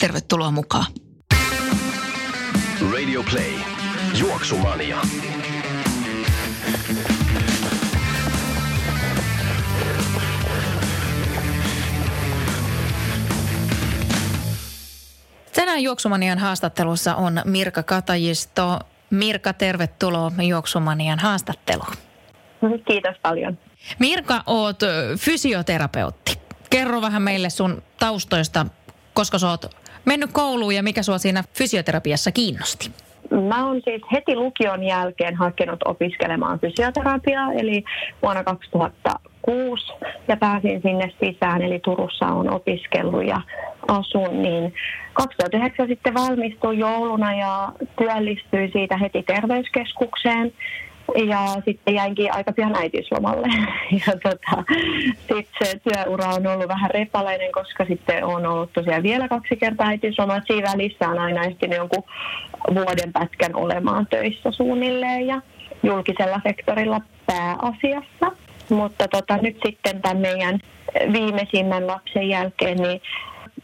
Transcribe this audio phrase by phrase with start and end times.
[0.00, 0.86] Tervetuloa mukaan.
[2.92, 3.52] Radio Play.
[4.18, 4.98] Juoksumania.
[15.54, 18.78] Tänään Juoksumanian haastattelussa on Mirka Katajisto.
[19.10, 21.94] Mirka, tervetuloa Juoksumanian haastatteluun.
[22.86, 23.58] Kiitos paljon.
[23.98, 24.80] Mirka, oot
[25.18, 26.38] fysioterapeutti.
[26.70, 28.66] Kerro vähän meille sun taustoista,
[29.14, 32.90] koska sä oot mennyt kouluun ja mikä sua siinä fysioterapiassa kiinnosti?
[33.48, 37.84] Mä oon siis heti lukion jälkeen hakenut opiskelemaan fysioterapiaa, eli
[38.22, 39.92] vuonna 2006,
[40.28, 43.40] ja pääsin sinne sisään, eli Turussa on opiskellut ja
[43.88, 44.74] asun, niin
[45.12, 50.52] 2009 sitten valmistuin jouluna ja työllistyin siitä heti terveyskeskukseen.
[51.28, 53.48] Ja sitten jäinkin aika pian äitiyslomalle.
[54.06, 54.72] Ja tota,
[55.18, 59.86] sitten se työura on ollut vähän repaleinen, koska sitten on ollut tosiaan vielä kaksi kertaa
[59.86, 60.40] äitiysloma.
[60.46, 62.04] Siinä välissä on aina ehtinyt jonkun
[62.74, 65.42] vuoden pätkän olemaan töissä suunnilleen ja
[65.82, 68.32] julkisella sektorilla pääasiassa.
[68.68, 70.58] Mutta tota, nyt sitten tämän meidän
[71.12, 73.00] viimeisimmän lapsen jälkeen, niin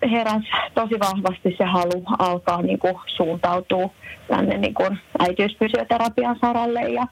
[0.02, 0.42] heräs
[0.75, 3.91] tosi vahvasti se halu alkaa niin kuin, suuntautua
[4.28, 7.06] tänne niin kuin, äitiysfysioterapian saralle ja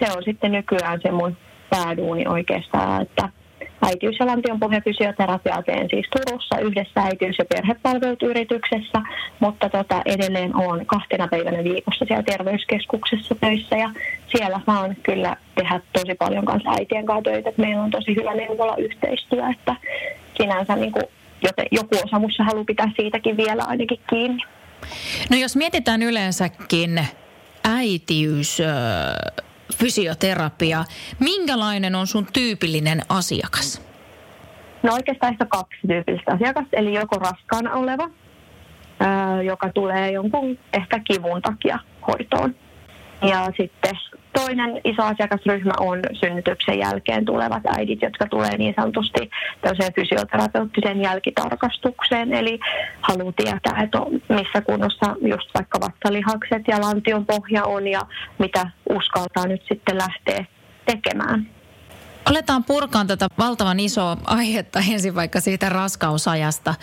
[0.00, 1.36] se on sitten nykyään se mun
[1.70, 3.28] pääduuni oikeastaan, että
[3.82, 9.02] äitiys- ja lantion pohjafysioterapiaa teen siis Turussa yhdessä äitiys- ja perhepalveluyrityksessä,
[9.40, 13.90] mutta tota, edelleen on kahtena päivänä viikossa siellä terveyskeskuksessa töissä ja
[14.36, 17.52] siellä saan kyllä tehdä tosi paljon kanssa äitien kanssa töitä.
[17.56, 19.76] Meillä on tosi hyvä neuvola yhteistyö, että
[20.36, 21.04] sinänsä niin kuin,
[21.44, 24.42] joten joku osa musta haluaa pitää siitäkin vielä ainakin kiinni.
[25.30, 27.06] No jos mietitään yleensäkin
[27.64, 28.58] äitiys,
[29.76, 30.84] fysioterapia,
[31.20, 33.82] minkälainen on sun tyypillinen asiakas?
[34.82, 38.08] No oikeastaan ehkä kaksi tyypillistä asiakasta, eli joko raskaana oleva,
[39.44, 41.78] joka tulee jonkun ehkä kivun takia
[42.08, 42.54] hoitoon.
[43.28, 43.98] Ja sitten
[44.32, 49.30] toinen iso asiakasryhmä on synnytyksen jälkeen tulevat äidit, jotka tulee niin sanotusti
[49.60, 52.32] tällaiseen fysioterapeuttiseen jälkitarkastukseen.
[52.32, 52.60] Eli
[53.00, 53.98] haluaa tietää, että
[54.28, 58.00] missä kunnossa just vaikka vatsalihakset ja lantion pohja on ja
[58.38, 60.44] mitä uskaltaa nyt sitten lähteä
[60.86, 61.53] tekemään.
[62.24, 66.74] Aletaan purkaan tätä valtavan isoa aihetta ensin vaikka siitä raskausajasta.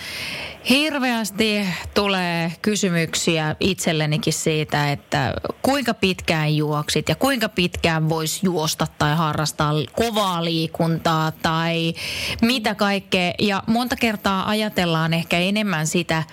[0.69, 9.15] Hirveästi tulee kysymyksiä itsellenikin siitä, että kuinka pitkään juoksit ja kuinka pitkään voisi juosta tai
[9.15, 11.93] harrastaa kovaa liikuntaa tai
[12.41, 13.33] mitä kaikkea.
[13.39, 16.23] Ja monta kertaa ajatellaan ehkä enemmän sitä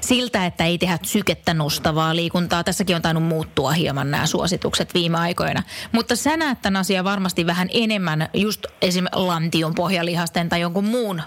[0.00, 2.64] siltä, että ei tehdä sykettä nostavaa liikuntaa.
[2.64, 5.62] Tässäkin on tainnut muuttua hieman nämä suositukset viime aikoina.
[5.92, 9.04] Mutta sä näet tämän asian varmasti vähän enemmän just esim.
[9.12, 11.22] lantion pohjalihasten tai jonkun muun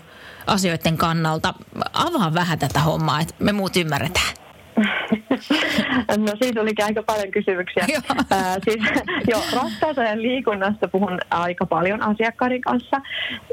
[0.47, 1.53] asioiden kannalta.
[1.94, 4.34] Avaa vähän tätä hommaa, että me muut ymmärretään.
[6.18, 7.85] No siitä olikin aika paljon kysymyksiä.
[7.88, 8.02] Joo.
[8.31, 8.84] Ää, siis,
[9.31, 13.02] jo, raskausajan liikunnasta puhun aika paljon asiakkaiden kanssa.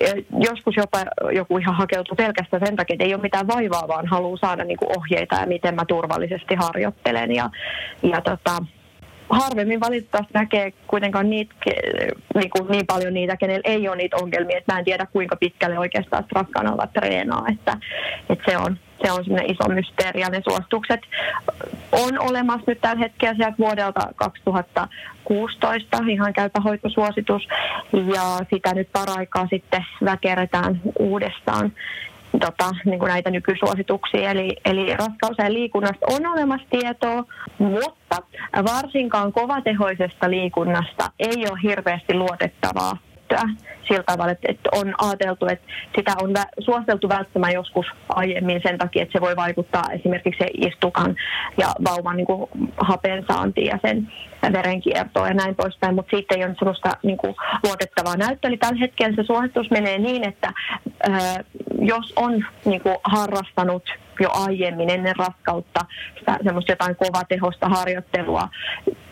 [0.01, 0.99] Ja Joskus jopa
[1.33, 4.79] joku ihan hakeutuu pelkästään sen takia, että ei ole mitään vaivaa, vaan haluaa saada niin
[4.79, 7.35] kuin, ohjeita ja miten mä turvallisesti harjoittelen.
[7.35, 7.51] Ja,
[8.03, 8.63] ja tota,
[9.31, 11.55] harvemmin valitettavasti näkee kuitenkaan niitä,
[12.35, 15.37] niin, kuin niin paljon niitä, kenellä ei ole niitä ongelmia, että mä en tiedä kuinka
[15.37, 17.77] pitkälle oikeastaan raskaana ovat treenaa, että,
[18.31, 21.01] että se on se on semmoinen iso mysteeri ja ne suositukset
[21.93, 27.49] on olemassa nyt tällä hetkellä sieltä vuodelta 2016 ihan käypä hoitosuositus.
[27.93, 31.73] Ja sitä nyt paraikaa sitten väkeretään uudestaan
[32.41, 34.31] tota, niin kuin näitä nykysuosituksia.
[34.31, 37.25] Eli, eli raskausajan liikunnasta on olemassa tietoa,
[37.59, 38.17] mutta
[38.65, 42.97] varsinkaan kovatehoisesta liikunnasta ei ole hirveästi luotettavaa
[43.29, 43.49] käyttöä
[43.89, 48.79] sillä tavalla, että, että on ajateltu, että sitä on vä- suositeltu välttämään joskus aiemmin sen
[48.79, 51.17] takia, että se voi vaikuttaa esimerkiksi se istukan
[51.59, 54.13] ja vauvan niin kuin, hapen saantiin ja sen
[54.53, 57.35] verenkiertoon ja näin poispäin, mutta siitä ei ole sellaista niin kuin,
[57.65, 58.49] luotettavaa näyttöä.
[58.49, 60.53] Eli tällä hetkellä se suositus menee niin, että
[61.11, 61.45] ää,
[61.81, 63.83] jos on niin kuin, harrastanut
[64.25, 65.81] jo aiemmin ennen raskautta
[66.19, 68.49] sitä, semmoista jotain kovatehosta harjoittelua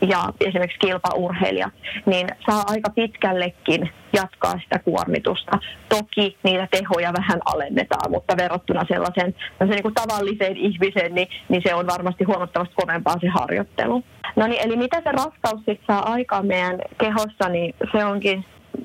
[0.08, 1.70] ja esimerkiksi kilpaurheilija,
[2.06, 5.58] niin saa aika pitkällekin jatkaa sitä kuormitusta.
[5.88, 11.62] Toki niitä tehoja vähän alennetaan, mutta verrattuna sellaisen, sellaisen niin kuin tavalliseen ihmiseen, niin, niin
[11.66, 14.04] se on varmasti huomattavasti kovempaa se harjoittelu.
[14.36, 18.44] No niin, eli mitä se raskaus sitten saa aikaan meidän kehossa, niin se onkin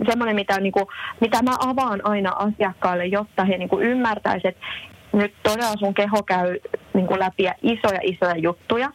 [0.10, 0.86] semmoinen, mitä, niin kuin,
[1.22, 4.68] mitä mä avaan aina asiakkaille, jotta he niin kuin ymmärtäisivät, että
[5.14, 6.60] nyt todella sun keho käy
[6.94, 8.92] niin kuin läpi isoja isoja juttuja.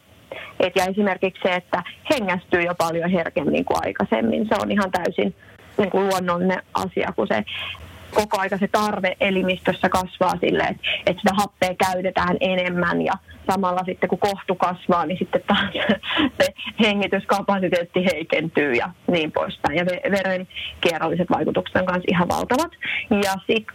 [0.59, 1.83] Et ja esimerkiksi se, että
[2.13, 5.35] hengästyy jo paljon herkemmin kuin aikaisemmin, se on ihan täysin
[5.77, 7.43] niin kuin luonnollinen asia, kun se
[8.15, 13.13] koko aika se tarve elimistössä kasvaa sille, että, että sitä happea käytetään enemmän ja
[13.51, 15.73] samalla sitten kun kohtu kasvaa, niin sitten taas
[16.39, 19.75] se hengityskapasiteetti heikentyy ja niin poispäin.
[19.77, 20.47] Ja veren
[20.81, 22.71] kierrolliset vaikutukset on myös ihan valtavat.
[23.09, 23.67] Ja sit,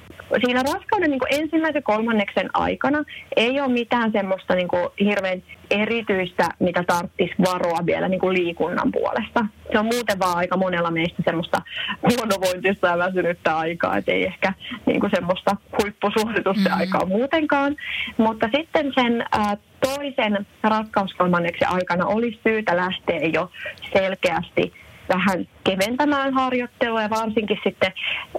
[0.44, 3.04] siinä raskauden niin ensimmäisen kolmanneksen aikana
[3.36, 4.68] ei ole mitään semmoista niin
[5.00, 9.46] hirveän erityistä, mitä tarvitsisi varoa vielä niin kuin liikunnan puolesta.
[9.72, 11.62] Se on muuten vaan aika monella meistä semmoista
[12.02, 14.52] huonovointista ja väsynyttä aikaa, että ei ehkä
[14.86, 16.80] niin kuin semmoista huippusuoritusten mm-hmm.
[16.80, 17.76] aikaa muutenkaan.
[18.16, 23.50] Mutta sitten sen ää, toisen rakkauskolmanneksen aikana olisi syytä lähteä jo
[23.92, 24.72] selkeästi
[25.14, 27.92] vähän keventämään harjoittelua ja varsinkin sitten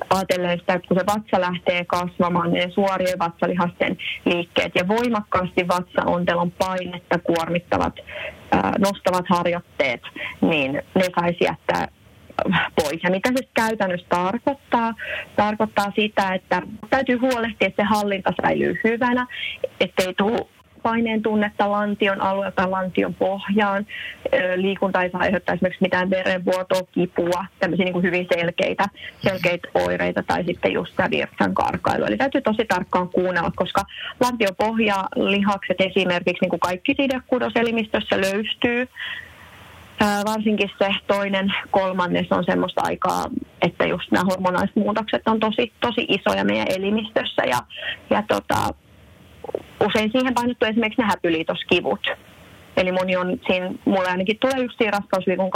[0.09, 6.51] ajatellen sitä, että kun se vatsa lähtee kasvamaan, niin suorien vatsalihasten liikkeet ja voimakkaasti vatsaontelon
[6.51, 7.95] painetta kuormittavat
[8.79, 10.01] nostavat harjoitteet,
[10.41, 11.87] niin ne saisi jättää
[12.75, 13.03] pois.
[13.03, 14.93] Ja mitä se käytännössä tarkoittaa?
[15.35, 19.27] Tarkoittaa sitä, että täytyy huolehtia, että se hallinta säilyy hyvänä,
[19.79, 20.47] ettei tule
[20.83, 23.85] paineen tunnetta lantion alueelta lantion pohjaan.
[24.55, 28.85] Liikunta ei saa aiheuttaa esimerkiksi mitään verenvuotoa, kipua, tämmöisiä niin kuin hyvin selkeitä,
[29.19, 32.05] selkeitä oireita tai sitten just tämä virtsan karkailu.
[32.05, 33.81] Eli täytyy tosi tarkkaan kuunnella, koska
[34.19, 38.87] lantion pohja, lihakset esimerkiksi, niin kuin kaikki sidekudoselimistössä löystyy,
[40.25, 43.25] varsinkin se toinen kolmannes on semmoista aikaa,
[43.61, 47.59] että just nämä hormonaaliset muutokset on tosi, tosi isoja meidän elimistössä ja,
[48.09, 48.73] ja tota,
[49.79, 52.07] usein siihen painottuu esimerkiksi ne häpyliitoskivut.
[52.77, 55.51] Eli moni on siinä, mulle ainakin tulee just siinä raskausviikon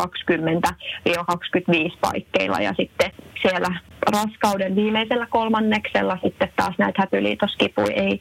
[1.90, 3.12] 20-25 paikkeilla ja sitten
[3.42, 3.76] siellä
[4.12, 8.20] raskauden viimeisellä kolmanneksella sitten taas näitä häpyliitoskipuja ei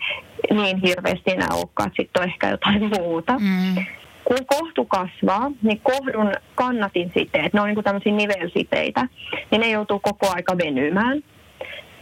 [0.51, 3.39] niin hirveästi enää olekaan, että sitten on ehkä jotain muuta.
[3.39, 3.85] Mm.
[4.25, 9.09] Kun kohtu kasvaa, niin kohdun kannatin siteet, ne on niin kuin tämmöisiä nivelsiteitä,
[9.51, 11.23] niin ne joutuu koko aika venymään.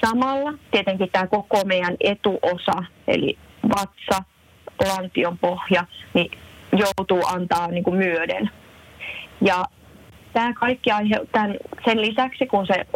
[0.07, 3.39] Samalla tietenkin tämä koko meidän etuosa, eli
[3.69, 4.23] vatsa,
[4.89, 6.31] lantion pohja, niin
[6.73, 8.51] joutuu antaa niin kuin myöden.
[9.41, 9.65] Ja
[10.33, 11.47] tämä kaikki aiheuttaa
[11.85, 12.87] sen lisäksi, kun se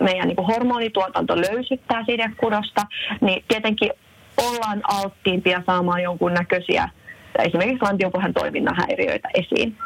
[0.00, 2.86] meidän niin kuin hormonituotanto löysyttää sidekudosta,
[3.20, 3.90] niin tietenkin
[4.36, 6.88] ollaan alttiimpia saamaan jonkun näköisiä
[7.38, 9.78] esimerkiksi lantiopohjan toiminnan häiriöitä esiin.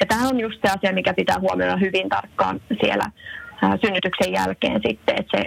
[0.00, 3.04] Ja tämä on just se asia, mikä pitää huomioida hyvin tarkkaan siellä
[3.80, 5.44] synnytyksen jälkeen sitten, että se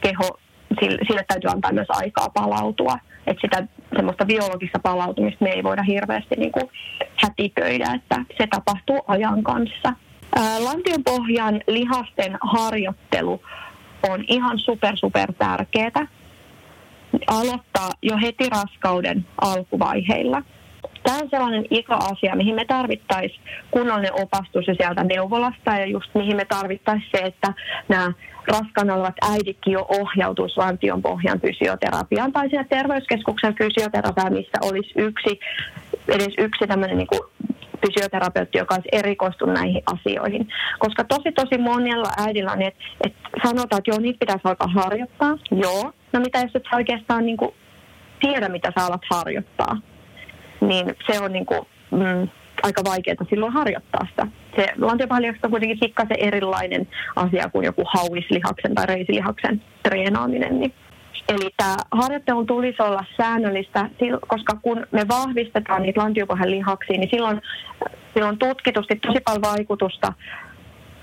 [0.00, 0.40] keho,
[0.80, 2.98] sille, sille täytyy antaa myös aikaa palautua.
[3.26, 6.70] Että sitä semmoista biologista palautumista me ei voida hirveästi niin kuin
[7.16, 9.92] hätiköidä, että se tapahtuu ajan kanssa.
[10.58, 13.42] Lantion pohjan lihasten harjoittelu
[14.08, 16.06] on ihan super super tärkeää
[17.26, 20.42] aloittaa jo heti raskauden alkuvaiheilla.
[21.02, 23.40] Tämä on sellainen iso asia, mihin me tarvittaisiin
[23.70, 27.54] kunnollinen opastus ja sieltä neuvolasta ja just mihin me tarvittaisiin se, että
[27.88, 28.12] nämä
[28.46, 35.40] raskaana olevat äiditkin jo ohjautuisi lantion pohjan fysioterapiaan tai siinä terveyskeskuksen fysioterapiaan, missä olisi yksi,
[36.08, 37.20] edes yksi tämmöinen niin kuin
[37.86, 40.48] fysioterapeutti, joka olisi erikoistunut näihin asioihin.
[40.78, 45.38] Koska tosi tosi monella äidillä on, että, että sanotaan, että joo, niitä pitäisi alkaa harjoittaa.
[45.50, 47.54] Joo, no mitä jos et oikeastaan niin kuin
[48.20, 49.76] tiedä, mitä sä alat harjoittaa
[50.60, 51.60] niin se on niin kuin,
[51.90, 52.28] mm,
[52.62, 54.26] aika vaikeaa silloin harjoittaa sitä.
[54.56, 60.60] Se lantiopaljauksesta on kuitenkin pikkasen erilainen asia kuin joku hauislihaksen tai reisilihaksen treenaaminen.
[60.60, 60.72] Niin.
[61.28, 63.90] Eli tämä harjoittelu tulisi olla säännöllistä,
[64.26, 67.42] koska kun me vahvistetaan niitä lantiopohjan lihaksia, niin silloin,
[68.14, 70.12] silloin tutkitusti tosi paljon vaikutusta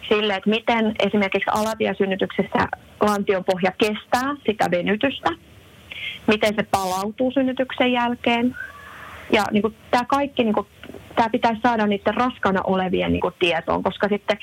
[0.09, 2.67] sille, että miten esimerkiksi alatiesynnytyksessä
[3.01, 5.29] lantionpohja kestää sitä venytystä,
[6.27, 8.55] miten se palautuu synnytyksen jälkeen,
[9.31, 10.67] ja niin kuin, tämä kaikki niin kuin,
[11.15, 14.38] tämä pitäisi saada niiden raskana olevien niin kuin, tietoon, koska sitten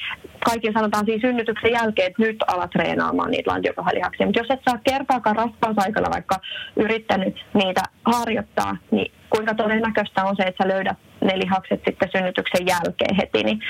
[0.44, 4.26] kaikki sanotaan siinä synnytyksen jälkeen, että nyt alat treenaamaan niitä lantiokohalihaksia.
[4.26, 6.36] Mutta jos et saa kertaakaan raskausaikana vaikka
[6.76, 12.66] yrittänyt niitä harjoittaa, niin kuinka todennäköistä on se, että sä löydät ne lihakset sitten synnytyksen
[12.66, 13.60] jälkeen heti, niin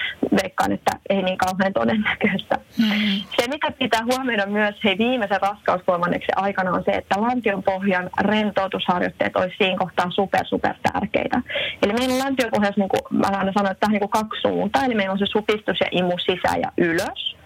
[0.43, 2.57] veikkaan, että ei niin kauhean todennäköistä.
[2.79, 3.21] Mm.
[3.37, 9.37] Se, mikä pitää huomioida myös hei, viimeisen raskauskolmanneksen aikana on se, että lantion pohjan rentoutusharjoitteet
[9.37, 11.43] olisi siinä kohtaa super, super tärkeitä.
[11.83, 14.85] Eli meillä on lantion pohjassa, niin kuin mä aina sanon, että niin kuin kaksi suuntaa,
[14.85, 17.37] eli meillä on se supistus ja imu sisään ja ylös.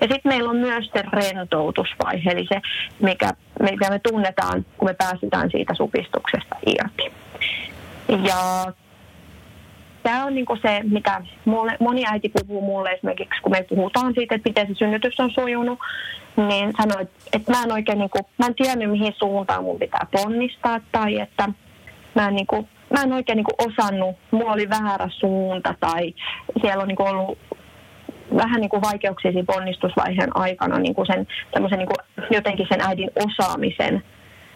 [0.00, 2.60] Ja sitten meillä on myös se rentoutusvaihe, eli se,
[3.02, 3.32] mikä,
[3.62, 7.12] mikä me tunnetaan, kun me päästetään siitä supistuksesta irti.
[8.08, 8.72] Ja
[10.02, 14.34] tämä on niinku se, mitä mulle, moni äiti puhuu mulle esimerkiksi, kun me puhutaan siitä,
[14.34, 15.78] että miten se synnytys on sujunut,
[16.36, 20.06] niin sanoo, että, että mä en oikein, niinku, mä en tiennyt mihin suuntaan mun pitää
[20.12, 21.48] ponnistaa tai että
[22.14, 26.14] mä en, niinku, mä en oikein niinku osannut, mulla oli väärä suunta tai
[26.60, 27.38] siellä on niinku ollut
[28.36, 33.10] vähän niin kuin vaikeuksia siinä ponnistusvaiheen aikana niin kuin sen, niin kuin jotenkin sen äidin
[33.26, 34.02] osaamisen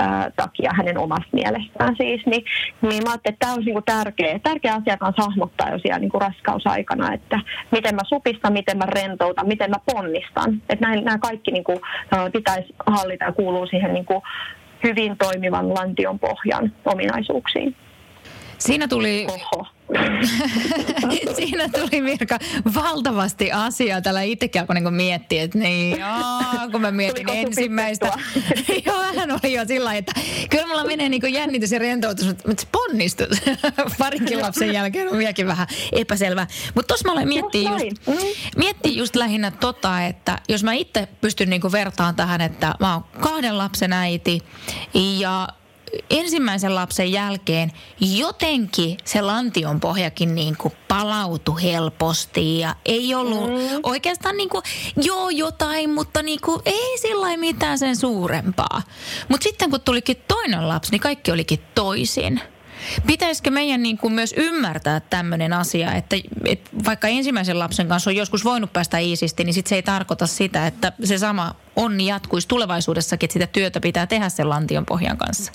[0.02, 2.44] ää, takia hänen omasta mielestään siis, niin,
[2.82, 5.98] niin mä ajattelin, että tämä on niin kuin tärkeä, tärkeä asia kanssa hahmottaa jo siellä
[5.98, 7.40] niin kuin raskausaikana, että
[7.70, 10.62] miten mä supistan, miten mä rentoutan, miten mä ponnistan.
[10.68, 11.80] Että nämä, nämä kaikki niin kuin,
[12.32, 14.22] pitäisi hallita ja kuuluu siihen niin kuin
[14.84, 17.76] hyvin toimivan lantion pohjan ominaisuuksiin.
[18.58, 19.26] Siinä tuli...
[19.30, 19.66] Oho.
[21.36, 22.38] Siinä tuli Mirka
[22.74, 24.00] valtavasti asiaa.
[24.00, 28.06] Täällä itsekin alkoi niin miettiä, että niin, joo, kun mä mietin ensimmäistä.
[28.86, 30.12] joo, vähän oli jo sillä että
[30.50, 33.28] kyllä mulla menee niin jännitys ja rentoutus, mutta ponnistus
[33.98, 36.46] parikin lapsen jälkeen on vieläkin vähän epäselvä.
[36.74, 38.14] Mutta tuossa mä olen miettiä just, mm.
[38.56, 43.04] miettii just lähinnä tota, että jos mä itse pystyn niin vertaan tähän, että mä oon
[43.20, 44.40] kahden lapsen äiti
[45.18, 45.48] ja
[46.10, 53.80] ensimmäisen lapsen jälkeen jotenkin se lantion pohjakin niin kuin palautui helposti ja ei ollut mm.
[53.82, 54.62] oikeastaan niin kuin,
[54.96, 58.82] joo jotain, mutta niin kuin, ei sillä mitään sen suurempaa.
[59.28, 62.40] Mutta sitten kun tulikin toinen lapsi, niin kaikki olikin toisin.
[63.06, 68.16] Pitäisikö meidän niin kuin myös ymmärtää tämmöinen asia, että, että vaikka ensimmäisen lapsen kanssa on
[68.16, 72.48] joskus voinut päästä iisisti, niin sit se ei tarkoita sitä, että se sama onni jatkuisi
[72.48, 75.52] tulevaisuudessakin, että sitä työtä pitää tehdä sen lantion pohjan kanssa.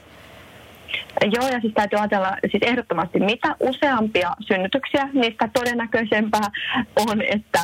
[1.22, 6.48] Joo, ja siis täytyy ajatella siis ehdottomasti, mitä useampia synnytyksiä, niistä todennäköisempää
[6.96, 7.64] on, että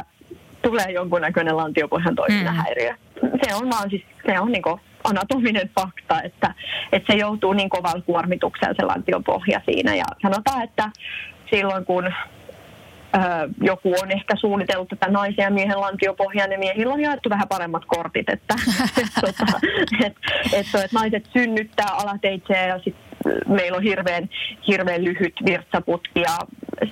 [0.61, 2.61] tulee jonkunnäköinen lantiopohjan toiminnan mm.
[2.61, 2.95] häiriö.
[3.21, 4.63] Se on vaan siis, se on niin
[5.03, 6.53] anatominen fakta, että,
[6.91, 9.95] että se joutuu niin kovalla kuormituksella se lantiopohja siinä.
[9.95, 10.89] Ja sanotaan, että
[11.49, 12.13] silloin kun
[13.61, 17.83] joku on ehkä suunnitellut tätä naisen ja miehen lantiopohjaa, niin miehillä on jaettu vähän paremmat
[17.87, 18.55] kortit, että
[18.97, 19.59] et, tota,
[20.05, 20.15] et,
[20.53, 22.95] et, et naiset synnyttää alateitse ja sit
[23.47, 24.29] meillä on hirveän,
[24.67, 26.37] hirveän lyhyt virtsaputki ja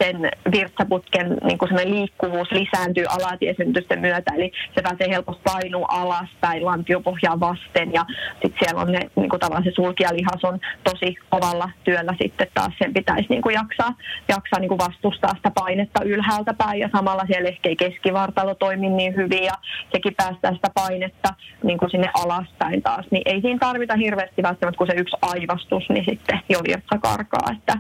[0.02, 7.40] sen virtsaputken niin kuin liikkuvuus lisääntyy alatiesynnytysten myötä, eli se pääsee helposti painua alaspäin lantiopohjaa
[7.40, 12.16] vasten ja sitten siellä on ne, niin kuin tavallaan se sulkijalihas on tosi kovalla työllä
[12.22, 13.96] sitten taas sen pitäisi niin kuin jaksaa,
[14.30, 18.90] jaksaa niin kuin vastustaa sitä painetta ylhäältä päin ja samalla siellä ehkä ei keskivartalo toimi
[18.90, 19.54] niin hyvin ja
[19.92, 21.30] sekin päästää sitä painetta
[21.64, 25.90] niin kuin sinne alaspäin taas, niin ei siinä tarvita hirveästi välttämättä kuin se yksi aivastus,
[25.90, 27.74] niin sitten jo virtsa karkaa, että,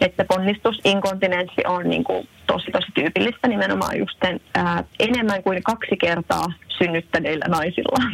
[0.00, 0.24] että
[1.42, 6.52] ponnistusinkontinenssi on niin kuin tosi tosi tyypillistä nimenomaan just sen, ää, enemmän kuin kaksi kertaa
[6.78, 8.04] synnyttäneillä naisilla.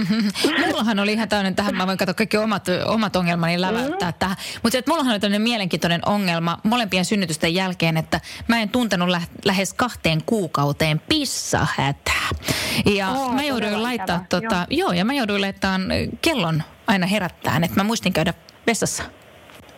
[0.66, 4.16] mullahan oli ihan tämmöinen tähän, mä voin katsoa kaikki omat, omat ongelmani läväyttää mm.
[4.18, 4.36] tähän.
[4.62, 9.74] Mutta mullahan oli tämmöinen mielenkiintoinen ongelma molempien synnytysten jälkeen, että mä en tuntenut lä- lähes
[9.74, 12.28] kahteen kuukauteen pissahätää.
[12.96, 14.88] Ja oh, mä jouduin laittaa, tota, joo.
[14.88, 15.80] joo, ja mä jouduin laittaa
[16.22, 18.34] kellon aina herättään, että mä muistin käydä
[18.66, 19.02] vessassa.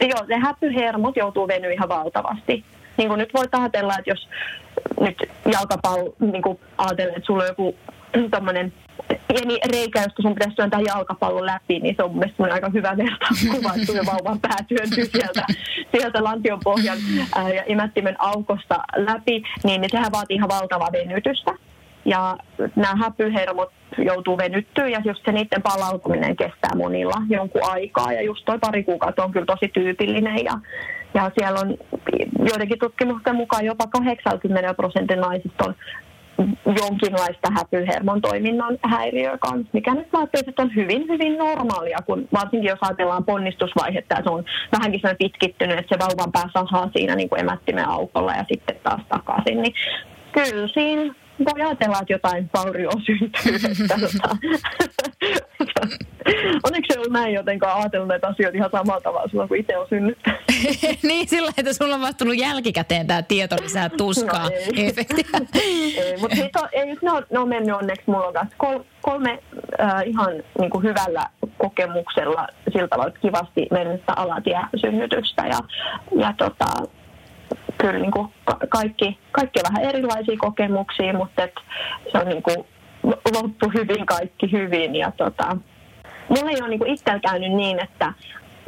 [0.01, 2.65] Joo, ne häpyhermot joutuu venyä ihan valtavasti.
[2.99, 4.29] Niin kuin nyt voi ajatella, että jos
[5.01, 5.17] nyt
[5.53, 7.77] jalkapallo, niin kuin ajatellaan, että sulla on joku
[8.31, 8.73] tämmöinen
[9.29, 13.75] pieni reikä, josta sun pitäisi työntää jalkapallon läpi, niin se on mielestäni aika hyvä vertauskuva,
[13.75, 15.47] että sun vauvan pää työntyy sieltä,
[15.97, 16.99] sieltä lantion pohjan
[17.35, 21.55] ää, ja imättimen aukosta läpi, niin, niin sehän vaatii ihan valtavaa venytystä.
[22.05, 22.37] Ja
[22.77, 28.13] nämä häpyhermot joutuu venyttyä ja just se niiden palautuminen kestää monilla jonkun aikaa.
[28.13, 30.53] Ja just toi pari kuukautta on kyllä tosi tyypillinen ja,
[31.15, 31.77] ja siellä on
[32.39, 35.75] joidenkin tutkimusten mukaan jopa 80 prosentin naisista on
[36.83, 42.69] jonkinlaista häpyhermon toiminnan häiriöä kanssa, mikä nyt ajattelin, että on hyvin, hyvin normaalia, kun varsinkin
[42.69, 47.29] jos ajatellaan ponnistusvaihetta ja se on vähänkin pitkittynyt, että se vauvan pää sahaa siinä niin
[47.29, 49.75] kuin emättimen aukolla ja sitten taas takaisin, niin
[50.33, 51.15] kyllä siinä
[51.45, 53.55] voi ajatella, että jotain vaurioa syntyy.
[53.83, 54.37] Että, tota,
[56.65, 59.87] onneksi se on näin jotenkaan ajatellut näitä asioita ihan samalla tavalla silloin, kun itse on
[59.89, 60.41] synnyttänyt.
[61.09, 64.75] niin, sillä että sulla on vasta tullut jälkikäteen tämä tieto lisää tuskaa no, ei.
[66.05, 69.43] ei, mutta ei, ne, on, ne on mennyt onneksi mulla on kanssa kol, kolme
[69.81, 71.27] äh, ihan niin kuin hyvällä
[71.59, 75.59] kokemuksella sillä tavalla kivasti mennyttä alatie synnytystä ja,
[76.19, 76.67] ja tota,
[77.79, 78.29] kyllä niin kuin
[78.69, 81.55] kaikki, kaikki on vähän erilaisia kokemuksia, mutta et
[82.13, 82.57] se on niin kuin
[83.35, 84.97] loppu hyvin, kaikki hyvin.
[84.97, 85.57] Ja tota,
[86.29, 88.13] mulla ei ole niin itsellä käynyt niin, että,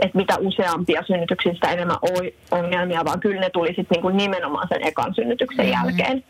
[0.03, 1.97] että mitä useampia synnytyksiä, sitä enemmän
[2.51, 5.85] ongelmia, vaan kyllä ne tuli sitten niin kuin nimenomaan sen ekan synnytyksen mm-hmm.
[5.85, 6.25] jälkeen.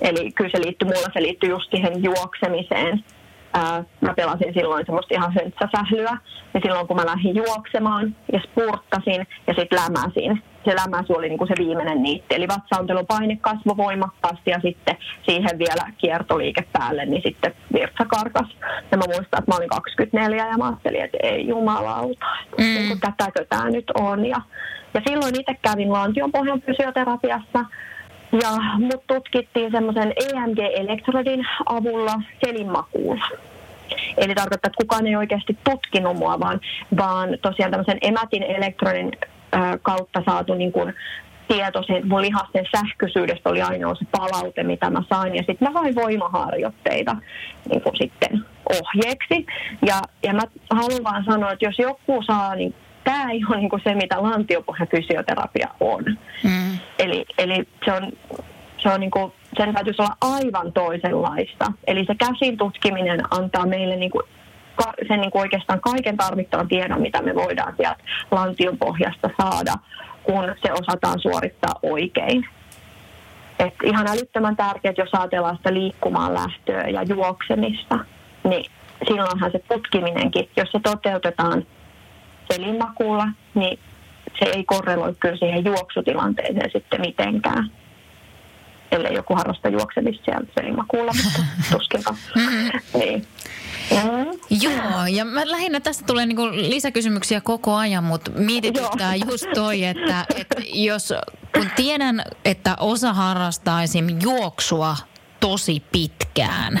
[0.00, 3.04] Eli kyllä se liittyy, mulla se liittyy just siihen juoksemiseen.
[3.54, 6.18] Ää, mä pelasin silloin semmoista ihan höntsäsählyä.
[6.54, 11.38] Ja silloin kun mä lähdin juoksemaan ja spurttasin ja sitten lämäsin, se lämäsy oli niin
[11.38, 12.34] kuin se viimeinen niitti.
[12.34, 14.96] Eli vatsaontelun paine kasvoi voimakkaasti ja sitten
[15.28, 18.56] siihen vielä kiertoliike päälle, niin sitten virtsa karkas.
[18.90, 22.26] Ja mä muistan, että mä olin 24 ja mä ajattelin, että ei jumalauta,
[22.58, 22.64] mm.
[22.64, 24.26] niin tätäkö tämä nyt on.
[24.26, 24.40] Ja,
[24.94, 27.64] ja silloin itse kävin lantion pohjan fysioterapiassa
[28.42, 33.28] ja mut tutkittiin semmoisen EMG-elektrodin avulla selinmakuulla.
[34.16, 36.60] Eli tarkoittaa, että kukaan ei oikeasti tutkinut mua, vaan,
[36.96, 39.12] vaan tosiaan tämmöisen emätin elektrodin
[39.82, 40.94] kautta saatu niin kuin
[41.48, 45.34] tieto sen mun lihasten sähköisyydestä oli ainoa se palaute, mitä mä sain.
[45.34, 47.16] Ja sitten mä sain voimaharjoitteita
[47.68, 49.46] niin kuin sitten ohjeeksi.
[49.86, 52.74] Ja, ja mä haluan vaan sanoa, että jos joku saa, niin
[53.04, 56.04] tämä ei ole niin kuin se, mitä lantiopohjan fysioterapia on.
[56.44, 56.78] Mm.
[56.98, 58.12] Eli, eli se on,
[58.78, 61.72] se on niin kuin, sen täytyisi olla aivan toisenlaista.
[61.86, 64.24] Eli se käsin tutkiminen antaa meille niin kuin
[65.08, 69.74] sen niin kuin oikeastaan kaiken tarvittavan tiedon, mitä me voidaan sieltä lantion pohjasta saada,
[70.22, 72.48] kun se osataan suorittaa oikein.
[73.58, 77.98] Et ihan älyttömän tärkeää, jos ajatellaan sitä liikkumaan lähtöä ja juoksemista,
[78.44, 78.64] niin
[79.08, 81.66] silloinhan se tutkiminenkin, jos se toteutetaan
[82.50, 83.78] selinmakuulla, niin
[84.38, 87.70] se ei korreloi kyllä siihen juoksutilanteeseen sitten mitenkään
[88.92, 91.42] ellei joku harrasta juoksemista siellä selinmakuulla, mutta
[91.72, 92.14] tuskinpa.
[92.36, 92.80] Mm-hmm.
[92.98, 93.26] niin.
[93.90, 94.40] Mm.
[94.60, 99.30] Joo, ja mä lähinnä tästä tulee niinku lisäkysymyksiä koko ajan, mutta mietityttää Joo.
[99.30, 101.12] just toi, että, että jos,
[101.54, 104.06] kun tiedän, että osa harrastaa esim.
[104.22, 104.96] juoksua
[105.40, 106.80] tosi pitkään,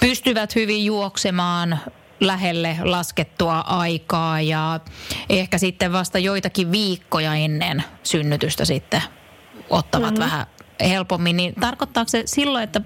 [0.00, 1.78] pystyvät hyvin juoksemaan
[2.20, 4.80] lähelle laskettua aikaa ja
[5.28, 9.02] ehkä sitten vasta joitakin viikkoja ennen synnytystä sitten
[9.70, 10.20] ottavat mm.
[10.20, 10.46] vähän
[10.80, 12.80] helpommin, niin tarkoittaako se silloin, että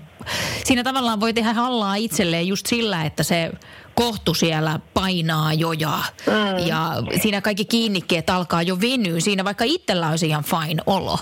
[0.64, 3.50] siinä tavallaan voi tehdä hallaa itselleen just sillä, että se
[3.94, 6.66] kohtu siellä painaa jo ja, mm.
[6.66, 6.78] ja
[7.20, 11.18] siinä kaikki kiinnikkeet alkaa jo venyä siinä, vaikka itsellä olisi ihan fine olo.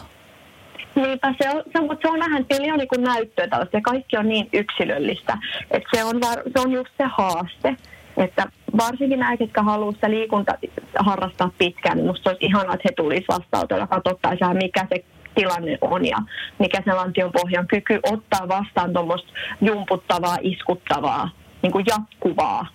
[0.95, 4.17] Niinpä se on, se, mutta se on vähän, siellä on niin näyttöä tällaista ja kaikki
[4.17, 5.39] on niin yksilöllistä,
[5.71, 7.77] että se on, var, se on just se haaste,
[8.17, 10.53] että varsinkin nämä, jotka haluaa sitä liikunta
[10.99, 15.05] harrastaa pitkään, niin musta olisi ihanaa, että he tulisivat vastaanotolla ja katsottaisiin, mikä se
[15.39, 16.19] tilanne on ja
[16.59, 21.31] mikä se lantion pohjan kyky ottaa vastaan tuommoista jumputtavaa, iskuttavaa,
[21.63, 22.67] niin kuin jatkuvaa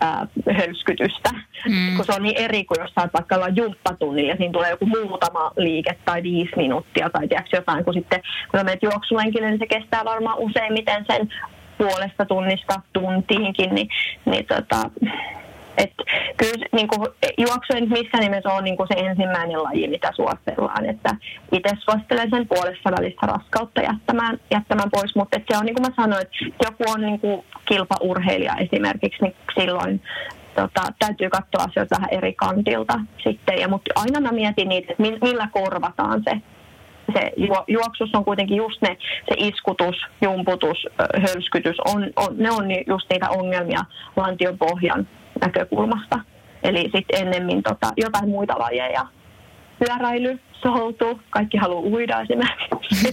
[0.00, 1.30] ää, hölskytystä.
[1.68, 1.96] Mm.
[1.96, 4.86] Kun se on niin eri kuin jos saat vaikka olla jumppatunnilla ja siinä tulee joku
[4.86, 9.66] muutama liike tai viisi minuuttia tai tiedätkö jotain, kun sitten kun menet juoksulenkille, niin se
[9.66, 11.28] kestää varmaan useimmiten sen
[11.78, 13.88] puolesta tunnista tuntiinkin, niin,
[14.24, 14.90] niin tota,
[15.76, 15.92] et
[16.36, 17.00] kyllä niin kuin,
[17.38, 20.86] juoksu ei missään nimessä ole niin kuin se ensimmäinen laji, mitä suositellaan.
[20.86, 21.16] Että
[21.52, 26.02] itse suosittelen sen puolessa välistä raskautta jättämään, jättämään pois, mutta se on niin kuin mä
[26.02, 30.02] sanoin, että joku on niin kuin kilpaurheilija esimerkiksi, niin silloin
[30.54, 33.58] tota, täytyy katsoa asioita vähän eri kantilta sitten.
[33.58, 36.40] Ja, mutta aina mä mietin niitä, että millä korvataan se
[37.12, 37.32] se
[37.68, 38.96] juoksus on kuitenkin just ne,
[39.28, 40.86] se iskutus, jumputus,
[41.28, 43.80] hölskytys, on, on, ne on just niitä ongelmia
[44.16, 45.08] lantion pohjan
[45.40, 46.20] näkökulmasta.
[46.62, 49.06] Eli sitten ennemmin tota, jotain muita lajeja.
[49.78, 52.70] Pyöräily, soutu, kaikki haluaa uida esimerkiksi.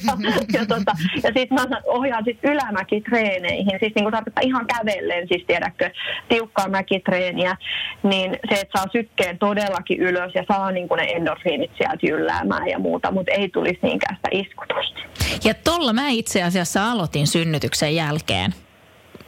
[0.07, 0.91] Ja, ja, tota,
[1.23, 5.89] ja sitten mä ohjaan sit ylämäkitreeneihin, siis niinku tarkoittaa ihan kävellen, siis tiedätkö,
[6.29, 7.57] tiukkaa mäkitreeniä,
[8.03, 12.79] niin se, että saa sykkeen todellakin ylös ja saa niinku ne endorfiinit sieltä jylläämään ja
[12.79, 14.99] muuta, mutta ei tulisi niinkään sitä iskutusta.
[15.43, 18.53] Ja tolla mä itse asiassa aloitin synnytyksen jälkeen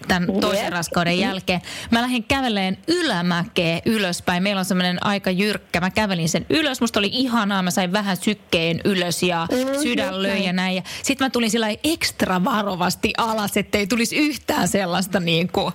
[0.07, 0.71] tämän toisen yes.
[0.71, 1.61] raskauden jälkeen.
[1.91, 4.43] Mä lähdin käveleen ylämäkeä ylöspäin.
[4.43, 5.79] Meillä on semmoinen aika jyrkkä.
[5.79, 6.81] Mä kävelin sen ylös.
[6.81, 7.61] Musta oli ihanaa.
[7.61, 10.83] Mä sain vähän sykkeen ylös ja mm, sydän löi ja näin.
[11.03, 15.73] Sitten mä tulin sillä ekstra varovasti alas, ettei tulisi yhtään sellaista niin kuin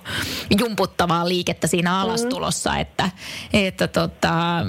[0.59, 1.95] jumputtavaa liikettä siinä mm.
[1.95, 2.71] alastulossa.
[2.71, 2.79] Mm.
[2.79, 3.09] Että,
[3.53, 4.65] että tota,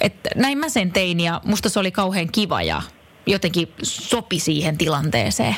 [0.00, 2.82] että näin mä sen tein ja musta se oli kauhean kiva ja
[3.26, 5.56] jotenkin sopi siihen tilanteeseen.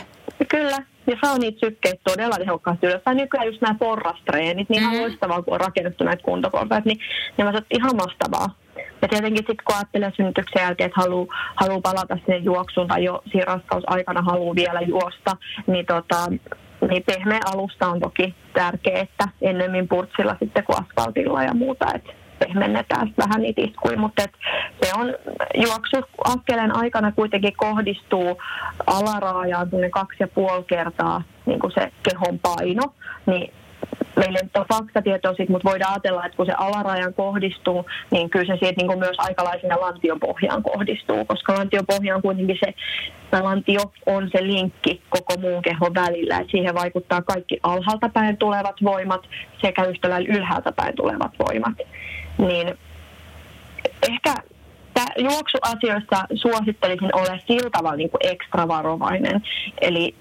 [0.49, 3.03] Kyllä, ja saa niitä sykkeitä todella tehokkaasti ylös.
[3.05, 5.01] Tai nykyään just nämä porrastreenit, niin ihan mm.
[5.01, 6.99] loistavaa, kun on rakennettu näitä kuntoportaita, niin,
[7.37, 8.55] niin mä ihan mahtavaa.
[9.03, 13.23] Ja tietenkin sitten kun ajattelee synnytyksen jälkeen, että haluaa haluu palata sinne juoksuun tai jo
[13.31, 15.37] siinä raskausaikana haluaa vielä juosta,
[15.67, 16.27] niin, tota,
[16.89, 21.87] niin pehmeä alusta on toki tärkeä, että ennemmin purtsilla sitten kuin asfaltilla ja muuta.
[21.95, 24.33] Et pehmennetään vähän niitä iskuja, mutta et
[24.83, 25.15] se on
[25.55, 28.43] juoksuaskeleen aikana kuitenkin kohdistuu
[28.87, 32.83] alaraajaan kaksi ja puoli kertaa niin kuin se kehon paino,
[33.27, 33.53] niin
[34.17, 38.45] meillä ei ole faktatietoa siitä, mutta voidaan ajatella, että kun se alarajan kohdistuu, niin kyllä
[38.47, 42.75] se siitä niin kuin myös aikalaisena lantiopohjaan kohdistuu, koska lantiopohja on kuitenkin se,
[43.43, 48.77] lantio on se linkki koko muun kehon välillä, että siihen vaikuttaa kaikki alhaalta päin tulevat
[48.85, 49.23] voimat
[49.61, 51.75] sekä yhtä lailla ylhäältä päin tulevat voimat.
[52.39, 52.75] Niin
[54.09, 54.35] ehkä
[55.19, 59.43] juoksuasioissa suosittelisin olla sillä tavalla niin kuin ekstra varovainen.
[59.81, 60.15] Eli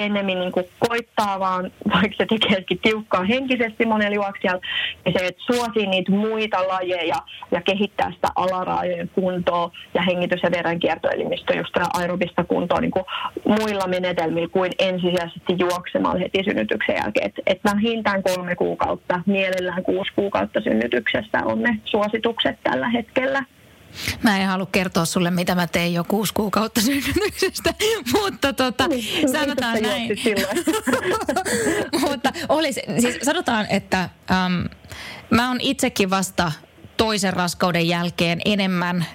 [0.00, 4.60] ennemmin niin kuin koittaa vaan, vaikka se tekeekin tiukkaa henkisesti monella juoksijalla,
[5.04, 7.16] niin se, että suosii niitä muita lajeja
[7.50, 13.04] ja kehittää sitä alaraajojen kuntoa ja hengitys- ja verenkiertoelimistö just aerobista kuntoa niin kuin
[13.44, 17.26] muilla menetelmillä kuin ensisijaisesti juoksemalla heti synnytyksen jälkeen.
[17.26, 23.44] Että et vähintään kolme kuukautta, mielellään kuusi kuukautta synnytyksestä on ne suositukset tällä hetkellä.
[24.22, 27.74] Mä en halua kertoa sulle, mitä mä tein jo kuusi kuukautta synnytyksestä,
[28.20, 30.10] mutta tota, niin, sanotaan näin.
[32.08, 34.68] mutta olisi, siis sanotaan, että äm,
[35.30, 36.52] mä oon itsekin vasta
[36.96, 39.06] toisen raskauden jälkeen enemmän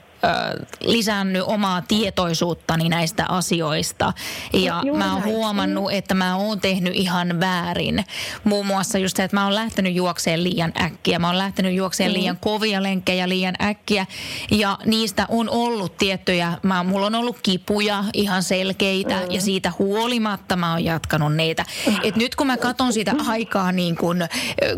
[0.79, 4.13] lisännyt omaa tietoisuuttani näistä asioista.
[4.53, 8.05] Ja Juuri mä oon huomannut, että mä oon tehnyt ihan väärin.
[8.43, 11.19] Muun muassa just se, että mä oon lähtenyt juokseen liian äkkiä.
[11.19, 12.13] Mä oon lähtenyt juokseen mm.
[12.13, 14.05] liian kovia lenkkejä liian äkkiä.
[14.51, 19.15] Ja niistä on ollut tiettyjä, mä, mulla on ollut kipuja ihan selkeitä.
[19.15, 19.31] Mm.
[19.31, 21.65] Ja siitä huolimatta mä oon jatkanut niitä.
[21.87, 21.95] Mm.
[22.03, 24.27] Et nyt kun mä katson sitä aikaa niin kun,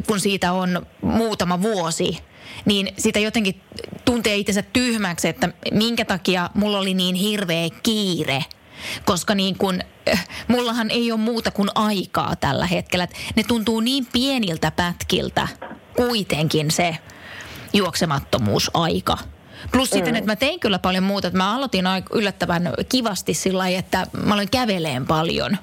[0.07, 2.17] kun siitä on muutama vuosi,
[2.65, 3.61] niin sitä jotenkin
[4.05, 8.45] tuntee itsensä tyhmäksi, että minkä takia mulla oli niin hirveä kiire.
[9.05, 13.07] Koska niin kun, äh, mullahan ei ole muuta kuin aikaa tällä hetkellä.
[13.35, 15.47] Ne tuntuu niin pieniltä pätkiltä
[15.95, 16.97] kuitenkin se
[17.73, 19.17] juoksemattomuusaika.
[19.71, 19.95] Plus mm.
[19.95, 21.27] sitten, että mä tein kyllä paljon muuta.
[21.27, 25.57] Että mä aloitin yllättävän kivasti sillä lailla, että mä aloin käveleen paljon.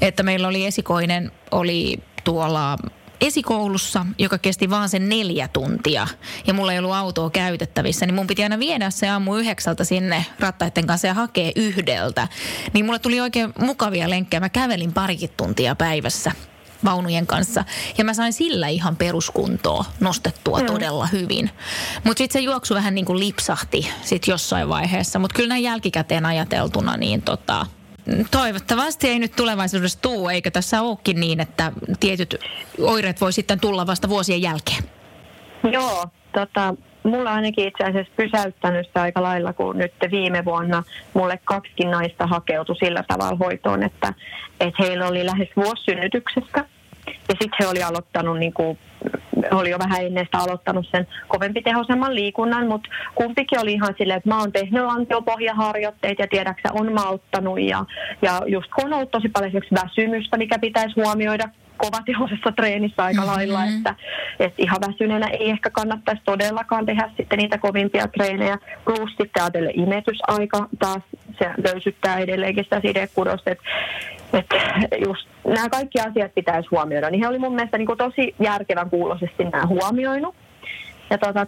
[0.00, 2.78] Että meillä oli esikoinen, oli tuolla
[3.22, 6.08] esikoulussa, joka kesti vaan sen neljä tuntia
[6.46, 10.26] ja mulla ei ollut autoa käytettävissä, niin mun piti aina viedä se aamu yhdeksältä sinne
[10.38, 12.28] rattaiden kanssa ja hakea yhdeltä.
[12.72, 14.40] Niin mulle tuli oikein mukavia lenkkejä.
[14.40, 16.32] Mä kävelin parikin tuntia päivässä
[16.84, 17.64] vaunujen kanssa.
[17.98, 20.66] Ja mä sain sillä ihan peruskuntoa nostettua mm.
[20.66, 21.50] todella hyvin.
[22.04, 25.18] Mutta sitten se juoksu vähän niin kuin lipsahti sit jossain vaiheessa.
[25.18, 27.66] Mutta kyllä näin jälkikäteen ajateltuna, niin tota,
[28.30, 32.36] Toivottavasti ei nyt tulevaisuudessa tuu, eikö tässä olekin niin, että tietyt
[32.80, 34.84] oireet voi sitten tulla vasta vuosien jälkeen?
[35.72, 40.82] Joo, tota, mulla ainakin itse asiassa pysäyttänyt sitä aika lailla, kun nyt viime vuonna
[41.14, 44.14] mulle kaksi naista hakeutui sillä tavalla hoitoon, että,
[44.60, 46.64] että heillä oli lähes vuosi synnytyksestä.
[47.28, 48.78] Ja sitten he oli aloittanut niin kuin
[49.50, 54.16] oli jo vähän ennen sitä aloittanut sen kovempi tehosemman liikunnan, mutta kumpikin oli ihan silleen,
[54.16, 57.84] että mä oon tehnyt lantiopohjaharjoitteita ja tiedäksä on mauttanut ja,
[58.22, 61.44] ja just kun on ollut tosi paljon väsymystä, mikä pitäisi huomioida
[61.76, 63.76] kovatehoisessa treenissä aika lailla, mm-hmm.
[63.76, 63.94] että,
[64.40, 68.58] että ihan väsyneenä ei ehkä kannattaisi todellakaan tehdä sitten niitä kovimpia treenejä.
[68.84, 71.02] Plus sitten ajatellen imetysaika taas,
[71.38, 73.64] se löysyttää edelleenkin sitä sidekudosta, että,
[74.32, 74.56] että
[75.06, 77.10] just nämä kaikki asiat pitäisi huomioida.
[77.10, 80.34] Niin he oli mun mielestä niin kuin tosi järkevän kuuloisesti nämä huomioinut.
[81.10, 81.46] Ja tota,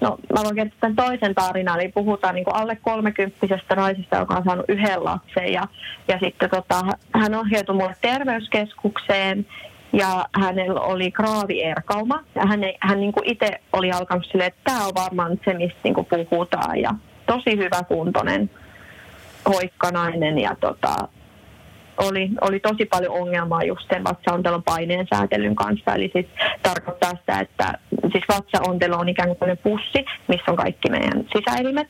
[0.00, 4.34] No, mä voin kertoa tämän toisen tarinan, eli puhutaan niin kuin alle kolmekymppisestä naisesta, joka
[4.34, 5.52] on saanut yhden lapsen.
[5.52, 5.62] Ja,
[6.08, 6.82] ja sitten tota,
[7.14, 9.46] hän ohjautui mulle terveyskeskukseen
[9.92, 12.24] ja hänellä oli kraavierkauma.
[12.34, 16.26] Ja hän, hän niin itse oli alkanut silleen, että tämä on varmaan se, mistä niin
[16.30, 16.80] puhutaan.
[16.80, 16.94] Ja
[17.26, 18.50] tosi hyvä kuntoinen
[19.48, 21.08] hoikkanainen ja tota,
[21.98, 25.94] oli, oli tosi paljon ongelmaa just sen vatsaontelon paineen säätelyn kanssa.
[25.94, 26.26] Eli siis
[26.62, 27.78] tarkoittaa sitä, että
[28.12, 31.88] siis vatsaontelo on ikään kuin pussi, missä on kaikki meidän sisäelimet.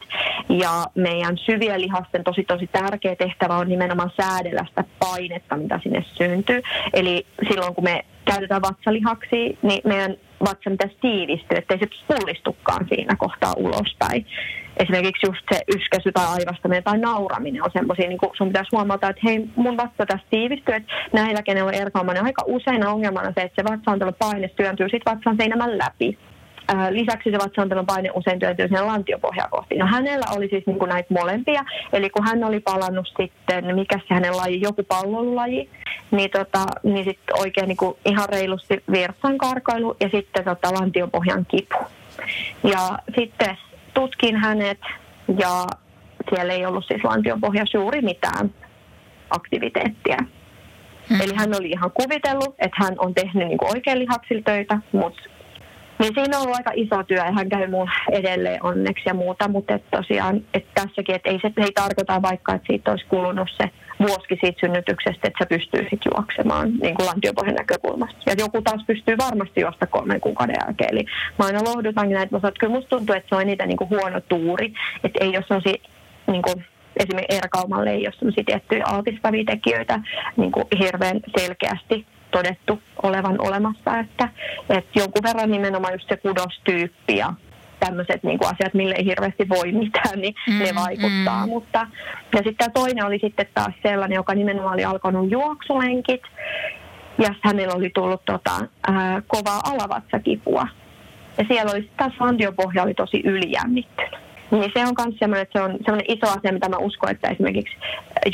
[0.48, 6.04] Ja meidän syvien lihasten tosi tosi tärkeä tehtävä on nimenomaan säädellä sitä painetta, mitä sinne
[6.14, 6.62] syntyy.
[6.92, 10.16] Eli silloin kun me käytetään vatsalihaksi, niin meidän
[10.48, 14.26] vatsa pitäisi tiivistyä, ettei se pullistukaan siinä kohtaa ulospäin
[14.76, 19.22] esimerkiksi just se yskäsy tai aivastaminen tai nauraminen on semmoisia, niin sun pitäisi huomata, että
[19.24, 23.62] hei, mun vatsa tässä tiivistyy, että näillä, kenellä on erkaaminen, aika usein ongelmana se, että
[23.62, 26.18] se vatsaantelun paine työntyy sitten vatsan seinämän läpi.
[26.90, 29.78] Lisäksi se vatsaantelun paine usein työntyy sinne lantiopohjaa kohti.
[29.78, 33.98] No hänellä oli siis niin kuin näitä molempia, eli kun hän oli palannut sitten, mikä
[33.98, 35.70] se hänen laji, joku pallonlaji,
[36.10, 41.46] niin, tota, niin sitten oikein niin kuin ihan reilusti virtsan karkailu ja sitten tota, lantiopohjan
[41.46, 41.78] kipu.
[42.64, 43.58] Ja sitten
[43.94, 44.80] tutkin hänet
[45.38, 45.66] ja
[46.30, 48.54] siellä ei ollut siis lantiopohjassa juuri mitään
[49.30, 50.16] aktiviteettia.
[51.08, 51.20] Hmm.
[51.20, 55.22] Eli hän oli ihan kuvitellut, että hän on tehnyt niin oikein lihaksilla töitä, mutta
[55.98, 59.48] Niin siinä on ollut aika iso työ ja hän käy mun edelleen onneksi ja muuta,
[59.48, 63.48] mutta et tosiaan että tässäkin, että ei se ei tarkoita vaikka, että siitä olisi kulunut
[63.56, 68.18] se vuosi siitä synnytyksestä, että sä pystyisit juoksemaan niin kuin lantiopohjan näkökulmasta.
[68.26, 70.90] Ja joku taas pystyy varmasti juosta kolmen kuukauden jälkeen.
[70.92, 71.04] Eli
[71.38, 74.20] mä aina lohdutankin näitä, että kyllä musta tuntuu, että se on niitä niin kuin huono
[74.20, 74.72] tuuri,
[75.04, 75.88] että ei ole sellaisia
[76.26, 76.64] niin kuin
[76.96, 80.00] esimerkiksi Eera Kaumalle ei ole tiettyjä altistavia tekijöitä
[80.36, 82.06] niin kuin hirveän selkeästi
[82.36, 84.28] todettu olevan olemassa, että,
[84.68, 87.32] että jonkun verran nimenomaan just se kudostyyppi ja
[87.80, 91.46] tämmöiset niin kuin asiat, mille ei hirveästi voi mitään, niin mm, ne vaikuttaa.
[91.46, 91.50] Mm.
[91.50, 91.86] Mutta,
[92.34, 96.22] ja sitten toinen oli sitten taas sellainen, joka nimenomaan oli alkanut juoksulenkit,
[97.18, 98.50] ja hänellä oli tullut tota,
[98.88, 100.68] ää, kovaa alavatsakipua.
[101.38, 102.12] Ja siellä oli taas
[102.82, 104.25] oli tosi ylijännittynyt.
[104.50, 107.28] Niin se on myös sellainen, että se on sellainen iso asia, mitä mä uskon, että
[107.28, 107.76] esimerkiksi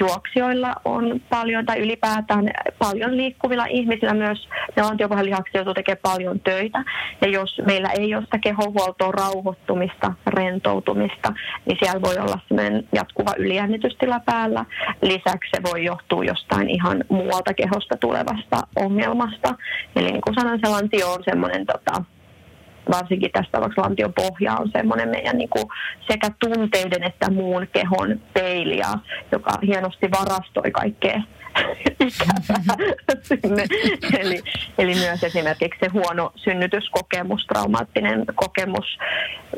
[0.00, 6.40] juoksijoilla on paljon, tai ylipäätään paljon liikkuvilla ihmisillä myös, ne lantiopohjan lihakset joutuu tekemään paljon
[6.40, 6.84] töitä.
[7.20, 11.32] Ja jos meillä ei ole sitä kehonhuoltoa, rauhoittumista, rentoutumista,
[11.66, 14.64] niin siellä voi olla sellainen jatkuva ylijännitystila päällä.
[15.02, 19.54] Lisäksi se voi johtua jostain ihan muualta kehosta tulevasta ongelmasta.
[19.96, 22.04] Eli niin kuin sanoin, se lantio on semmoinen tota,
[22.90, 25.64] varsinkin tässä tapauksessa lantion pohja on semmoinen meidän niin kuin
[26.10, 28.88] sekä tunteiden että muun kehon peilia,
[29.32, 31.22] joka hienosti varastoi kaikkea
[33.28, 33.64] sinne.
[34.18, 34.42] Eli,
[34.78, 38.98] eli myös esimerkiksi se huono synnytyskokemus, traumaattinen kokemus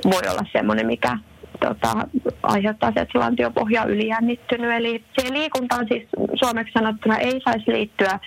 [0.05, 1.19] voi olla semmoinen, mikä
[1.61, 1.95] tota,
[2.43, 4.73] aiheuttaa se, että lantiopohja on ylijännittynyt.
[4.73, 8.19] Eli siihen liikuntaan siis suomeksi sanottuna ei saisi liittyä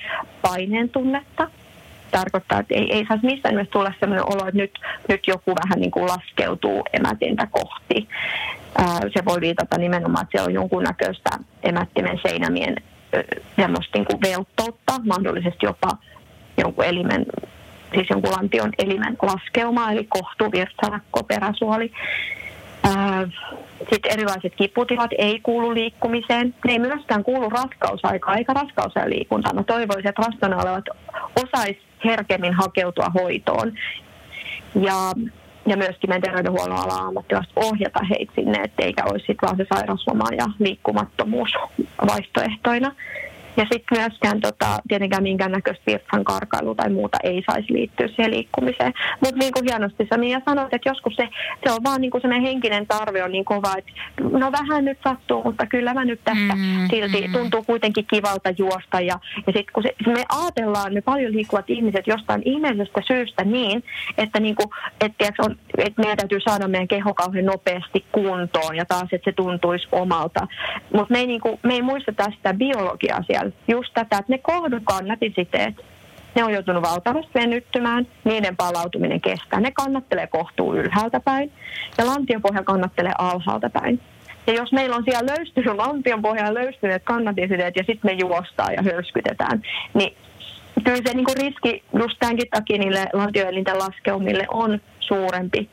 [0.42, 1.48] paineen tunnetta,
[2.20, 5.80] tarkoittaa, että ei, ei saisi missään nimessä tulla sellainen olo, että nyt, nyt joku vähän
[5.80, 8.08] niin kuin laskeutuu emätintä kohti.
[8.78, 11.30] Ää, se voi viitata nimenomaan, että siellä on jonkunnäköistä
[11.64, 12.76] emättimen seinämien
[13.56, 15.90] semmoista niin kuin velttoutta, mahdollisesti jopa
[16.58, 17.26] jonkun elimen,
[17.94, 21.92] siis jonkun lantion elimen laskeuma, eli kohtu, virtsalakko, peräsuoli.
[23.80, 26.56] Sitten erilaiset kiputilat ei kuulu liikkumiseen.
[26.66, 29.56] Ne ei myöskään kuulu raskausaikaan eikä raskausajan liikuntaan.
[29.56, 30.86] Mä toivoisin, että raskaana olevat
[31.36, 33.74] osais herkemmin hakeutua hoitoon.
[34.76, 35.12] Ja,
[35.66, 40.26] ja myöskin meidän terveydenhuollon ala ammattilaiset ohjata heitä sinne, etteikä olisi sitten vaan se sairausloma
[40.38, 41.50] ja liikkumattomuus
[42.08, 42.92] vaihtoehtoina.
[43.58, 48.93] Ja sitten myöskään tota, tietenkään minkäännäköistä virtsan karkailu tai muuta ei saisi liittyä siihen liikkumiseen.
[49.22, 51.30] Mutta niin kuin hienosti sä Mia sanoit, että joskus se,
[51.63, 53.91] se on vaan niin kuin henkinen tarve on niin kova, että
[54.32, 57.34] no vähän nyt sattuu, mutta kyllä mä nyt tästä mm, silti mm.
[57.34, 59.02] tuntuu kuitenkin kivalta juosta.
[59.02, 63.84] Ja, ja sitten kun se, me ajatellaan, me paljon liikkuvat ihmiset jostain ihmeellisestä syystä niin,
[64.17, 64.67] että, niin kuin,
[65.02, 69.36] että, on, että meidän täytyy saada meidän keho kauhean nopeasti kuntoon ja taas, että se
[69.36, 70.48] tuntuisi omalta.
[70.93, 75.76] Mutta me, niin me ei muista tästä biologiaa siellä paljon just tätä, että ne kohdukannatisiteet,
[76.36, 79.60] ne on joutunut valtavasti venyttymään, niiden palautuminen kestää.
[79.60, 81.52] Ne kannattelee kohtuu ylhäältä päin
[81.98, 84.00] ja lantiopohja kannattelee alhaalta päin.
[84.48, 88.84] Ja jos meillä on siellä löystynyt, lantion pohjalla löystyneet kannatisiteet ja sitten me juostaan ja
[88.84, 89.62] hörskytetään,
[89.94, 90.14] niin
[90.84, 95.70] kyllä se niin riski just tämänkin takia niille lantioelinten laskeumille on suurempi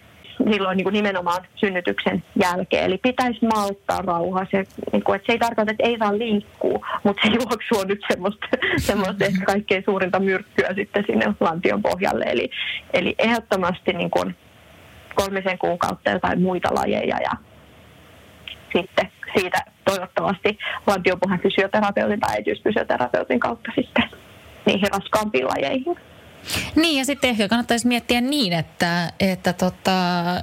[0.50, 2.84] silloin niin kuin nimenomaan synnytyksen jälkeen.
[2.84, 4.46] Eli pitäisi malttaa rauhaa.
[4.50, 7.88] Se, niin kuin, että se ei tarkoita, että ei saa liikkua, mutta se juoksu on
[7.88, 8.46] nyt semmoista,
[8.88, 12.24] semmoista ehkä kaikkein suurinta myrkkyä sitten sinne lantion pohjalle.
[12.24, 12.50] Eli,
[12.92, 14.36] eli ehdottomasti niin kuin
[15.14, 17.30] kolmisen kuukautta jotain muita lajeja ja
[18.76, 24.04] sitten siitä toivottavasti lantiopohjan fysioterapeutin tai äitiysfysioterapeutin kautta sitten
[24.66, 25.96] niihin raskaampiin lajeihin.
[26.76, 30.00] Niin ja sitten ehkä kannattaisi miettiä niin, että, että tota,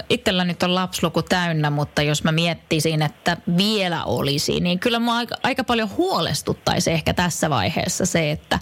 [0.10, 5.16] itsellä nyt on lapsluku täynnä, mutta jos mä miettisin, että vielä olisi, niin kyllä mua
[5.16, 8.60] aika, aika paljon huolestuttaisi ehkä tässä vaiheessa se, että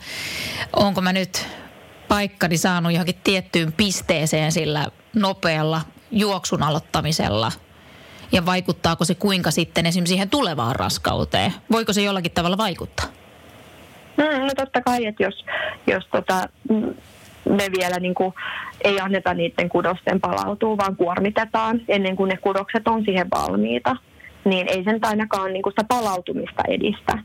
[0.76, 1.48] onko mä nyt
[2.08, 7.52] paikkani saanut johonkin tiettyyn pisteeseen sillä nopealla juoksun aloittamisella
[8.32, 11.54] ja vaikuttaako se kuinka sitten esimerkiksi siihen tulevaan raskauteen?
[11.72, 13.06] Voiko se jollakin tavalla vaikuttaa?
[14.18, 15.46] Mm, no totta kai, että jos,
[15.88, 16.50] jos tota,
[17.46, 18.34] me vielä niin kuin
[18.84, 23.96] ei anneta niiden kudosten palautua, vaan kuormitetaan ennen kuin ne kudokset on siihen valmiita,
[24.46, 27.18] niin ei sen ainakaan niin kuin sitä palautumista edistä.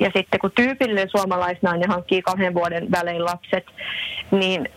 [0.00, 3.66] Ja sitten kun tyypillinen suomalaisnainen hankkii kahden vuoden välein lapset,
[4.30, 4.68] niin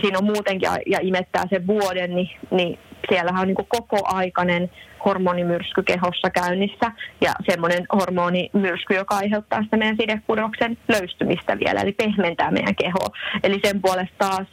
[0.00, 4.70] siinä on muutenkin ja imettää sen vuoden, niin, niin siellähän on niin kuin koko aikainen
[5.04, 12.50] hormonimyrsky kehossa käynnissä ja semmoinen hormonimyrsky, joka aiheuttaa sitä meidän sidekudoksen löystymistä vielä, eli pehmentää
[12.50, 13.08] meidän kehoa.
[13.42, 14.46] Eli sen puolesta taas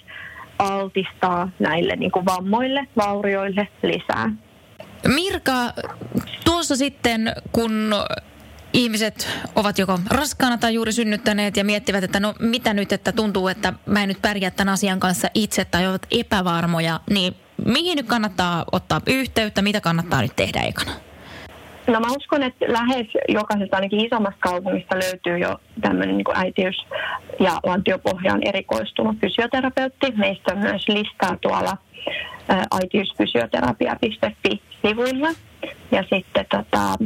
[0.60, 4.32] altistaa näille niin kuin vammoille, vaurioille lisää.
[5.08, 5.54] Mirka,
[6.46, 7.96] tuossa sitten kun
[8.74, 13.48] ihmiset ovat joko raskaana tai juuri synnyttäneet ja miettivät, että no mitä nyt, että tuntuu,
[13.48, 18.08] että mä en nyt pärjää tämän asian kanssa itse tai ovat epävarmoja, niin mihin nyt
[18.08, 20.92] kannattaa ottaa yhteyttä, mitä kannattaa nyt tehdä ekana?
[21.88, 26.88] No mä uskon, että lähes jokaisesta ainakin isommasta kaupungista löytyy jo tämmöinen niin äitiys-
[27.40, 30.14] ja lantiopohjaan erikoistunut fysioterapeutti.
[30.16, 31.78] Meistä on myös listaa tuolla
[32.72, 35.30] äitiysfysioterapia.fi-sivuilla.
[35.92, 36.98] Ja sitten tota,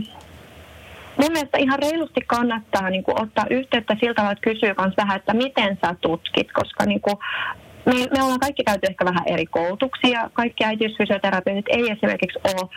[1.17, 5.17] mun mielestä ihan reilusti kannattaa niin kuin, ottaa yhteyttä siltä tavalla, että kysyy myös vähän,
[5.17, 7.15] että miten sä tutkit, koska niin kuin,
[7.85, 10.29] me, me ollaan kaikki käyty ehkä vähän eri koulutuksia.
[10.33, 12.69] Kaikki äitiysfysioterapeutit ei esimerkiksi ole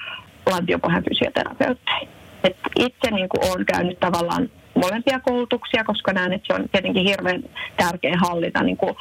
[0.47, 2.09] lantiopohjan fysioterapeutteja.
[2.45, 7.43] Et itse niin olen käynyt tavallaan molempia koulutuksia, koska näen, että se on tietenkin hirveän
[7.77, 8.97] tärkeä hallita niin kuin,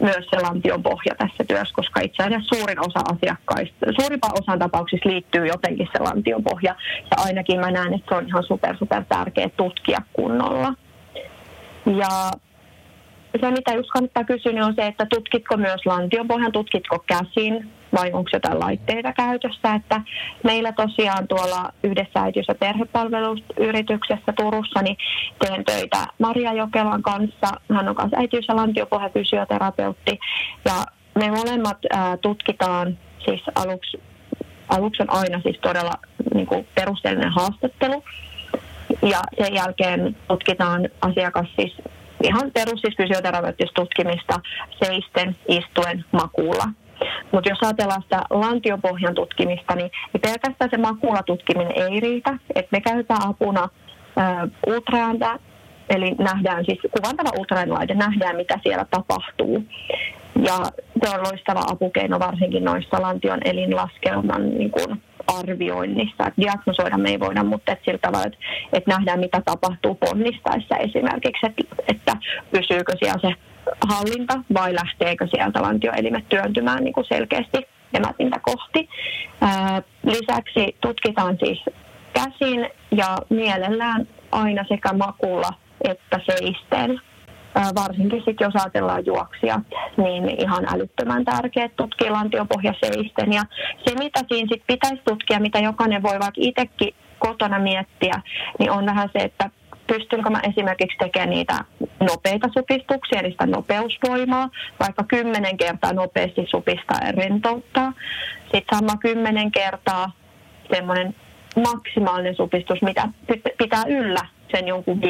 [0.00, 5.08] myös se lantion pohja tässä työssä, koska itse asiassa suurin osa asiakkaista, suurimpaan osan tapauksissa
[5.08, 6.74] liittyy jotenkin se lantion pohja.
[7.10, 10.74] Ja ainakin mä näen, että se on ihan super, super tärkeä tutkia kunnolla.
[11.86, 12.30] Ja
[13.40, 17.70] se, mitä just kannattaa kysyä, niin on se, että tutkitko myös lantion pohjan, tutkitko käsin
[17.94, 19.74] vai onko jotain laitteita käytössä.
[19.74, 20.00] Että
[20.44, 24.96] meillä tosiaan tuolla yhdessä äitiys- ja perhepalveluyrityksessä Turussa niin
[25.38, 27.46] teen töitä Maria Jokelan kanssa.
[27.74, 30.18] Hän on kanssa äitiys- ja lantiopohjafysioterapeutti
[30.64, 30.74] ja
[31.14, 34.00] me molemmat ää, tutkitaan siis aluksi,
[34.68, 35.92] aluksi on aina siis todella
[36.34, 38.04] niin kuin perusteellinen haastattelu
[39.02, 41.76] ja sen jälkeen tutkitaan asiakas siis
[42.22, 44.40] ihan perus siis fysioterapeuttista tutkimista
[44.84, 46.64] seisten, istuen, makuulla.
[47.32, 49.90] Mutta jos ajatellaan sitä lantiopohjan tutkimista, niin,
[50.22, 52.38] pelkästään se makuulatutkiminen ei riitä.
[52.54, 53.68] Et me käytetään apuna
[54.66, 55.38] ultraääntä,
[55.90, 59.64] eli nähdään siis kuvantava ultraäänlaite, nähdään mitä siellä tapahtuu.
[60.42, 60.56] Ja
[61.02, 66.26] se on loistava apukeino varsinkin noissa lantion elinlaskelman niin kuin arvioinnissa.
[66.26, 68.38] Et diagnosoida me ei voida, mutta et sillä tavalla, että
[68.72, 72.16] et nähdään mitä tapahtuu ponnistaessa esimerkiksi, että, että
[72.50, 73.34] pysyykö siellä se
[73.88, 77.58] hallinta vai lähteekö sieltä lantioelimet työntymään niin kuin selkeästi
[77.94, 78.88] emätintä kohti.
[79.40, 81.64] Ää, lisäksi tutkitaan siis
[82.12, 85.48] käsin ja mielellään aina sekä makulla
[85.84, 87.00] että seisten
[87.54, 89.60] varsinkin sit jos ajatellaan juoksia,
[89.96, 93.32] niin ihan älyttömän tärkeää tutkia lantiopohjaseisten.
[93.32, 93.42] Ja
[93.86, 98.22] se, mitä siinä sit pitäisi tutkia, mitä jokainen voi vaikka itsekin kotona miettiä,
[98.58, 99.50] niin on vähän se, että
[99.86, 101.64] pystynkö mä esimerkiksi tekemään niitä
[102.00, 104.48] nopeita supistuksia, eli sitä nopeusvoimaa,
[104.80, 107.92] vaikka kymmenen kertaa nopeasti supistaa ja rentouttaa.
[108.42, 110.12] Sitten sama kymmenen kertaa
[110.74, 111.14] semmoinen
[111.62, 113.08] maksimaalinen supistus, mitä
[113.58, 115.00] pitää yllä sen jonkun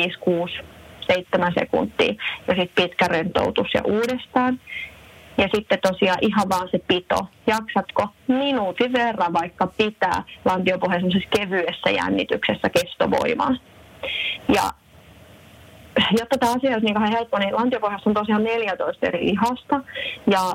[0.60, 0.64] 5-6
[1.06, 2.14] seitsemän sekuntia
[2.48, 4.60] ja sitten pitkä rentoutus ja uudestaan.
[5.38, 7.26] Ja sitten tosiaan ihan vaan se pito.
[7.46, 11.02] Jaksatko minuutin verran vaikka pitää lantiopohjan
[11.36, 13.56] kevyessä jännityksessä kestovoimaa.
[14.48, 14.62] Ja
[16.18, 19.80] jotta tämä asia olisi niin helppo, niin lantiopohjassa on tosiaan 14 eri lihasta.
[20.26, 20.52] Ja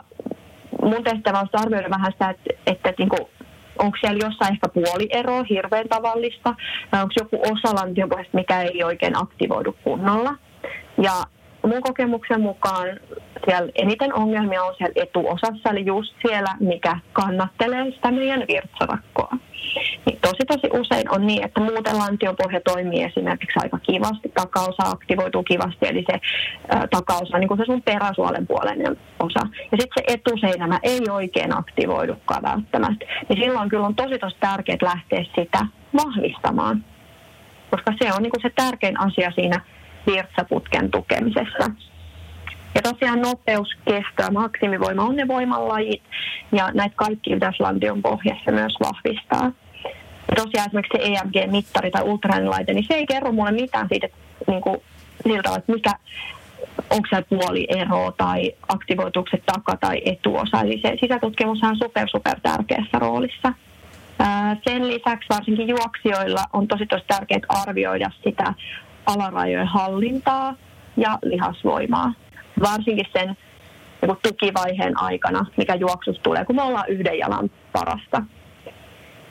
[0.81, 3.27] mun tehtävä on arvioida vähän sitä, että, että, että niin kuin,
[3.79, 6.55] onko siellä jossain ehkä puoliero, hirveän tavallista,
[6.91, 10.35] vai onko joku osa lantiopohjasta, mikä ei oikein aktivoidu kunnolla.
[11.01, 11.13] Ja
[11.65, 12.87] mun kokemuksen mukaan
[13.45, 19.31] siellä eniten ongelmia on siellä etuosassa, eli just siellä, mikä kannattelee sitä meidän virtsarakkoa.
[20.05, 25.43] Niin tosi tosi usein on niin, että muuten lantiopohja toimii esimerkiksi aika kivasti, takaosa aktivoituu
[25.43, 26.19] kivasti, eli se
[26.75, 29.39] ä, takaosa, niin kuin se sun peräsuolen puoleinen osa.
[29.71, 33.05] Ja sitten se etuseinämä ei oikein aktivoidukaan välttämättä.
[33.29, 36.85] Niin silloin kyllä on tosi tosi tärkeää lähteä sitä vahvistamaan,
[37.71, 39.61] koska se on niin kuin se tärkein asia siinä
[40.07, 41.71] virtsaputken tukemisessa.
[42.77, 46.03] Ja tosiaan nopeus, kesto maksimivoima on ne voimanlajit
[46.51, 49.51] ja näitä kaikki pitäisi lantion pohjassa myös vahvistaa.
[50.29, 54.17] Ja tosiaan esimerkiksi se EMG-mittari tai ultraäänilaite, niin se ei kerro mulle mitään siitä, että,
[54.47, 54.77] niin kuin,
[55.23, 55.91] siltä, että mikä,
[56.89, 60.61] onko se puoliero tai aktivoitukset taka- tai etuosa.
[60.61, 63.53] Eli se sisätutkimus on super, super tärkeässä roolissa.
[64.67, 68.53] Sen lisäksi varsinkin juoksijoilla on tosi tosi tärkeää arvioida sitä
[69.05, 70.55] alarajojen hallintaa
[70.97, 72.13] ja lihasvoimaa.
[72.59, 73.37] Varsinkin sen
[74.01, 78.21] niin tukivaiheen aikana, mikä juoksussa tulee, kun me ollaan yhden jalan parasta.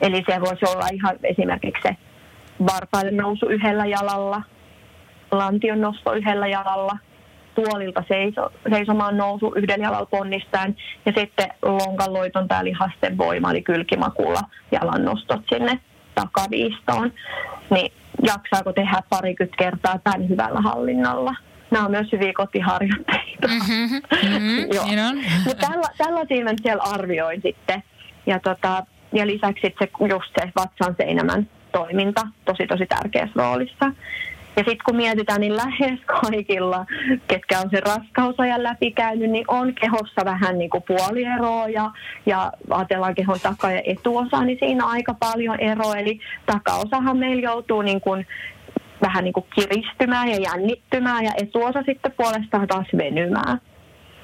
[0.01, 1.95] Eli se voisi olla ihan esimerkiksi se
[2.65, 4.41] varpaille nousu yhdellä jalalla,
[5.31, 6.97] lantion nosto yhdellä jalalla,
[7.55, 14.41] tuolilta seiso, seisomaan nousu yhdellä jalalla ponnistaen ja sitten lonkan tai lihasten voima, eli kylkimakulla
[14.71, 15.79] jalan nostot sinne
[16.15, 17.13] takaviistoon.
[17.69, 17.91] Niin
[18.23, 21.35] jaksaako tehdä parikymmentä kertaa tämän hyvällä hallinnalla.
[21.71, 23.47] Nämä on myös hyviä kotiharjoitteita.
[23.47, 24.01] Mm-hmm,
[24.31, 24.85] mm-hmm, Joo.
[24.85, 27.83] Niin Mutta tällä, tällaisia mä siellä arvioin sitten.
[28.25, 33.91] Ja, tota, ja lisäksi se, just se vatsan seinämän toiminta tosi tosi tärkeässä roolissa.
[34.57, 36.85] Ja sitten kun mietitään, niin lähes kaikilla,
[37.27, 41.91] ketkä on sen raskausajan läpikäynyt, niin on kehossa vähän niin kuin puolieroa ja,
[42.25, 45.95] ja ajatellaan kehon taka- ja etuosa, niin siinä on aika paljon eroa.
[45.95, 48.27] Eli takaosahan meillä joutuu niin kuin
[49.01, 53.61] vähän niin kuin kiristymään ja jännittymään ja etuosa sitten puolestaan taas venymään.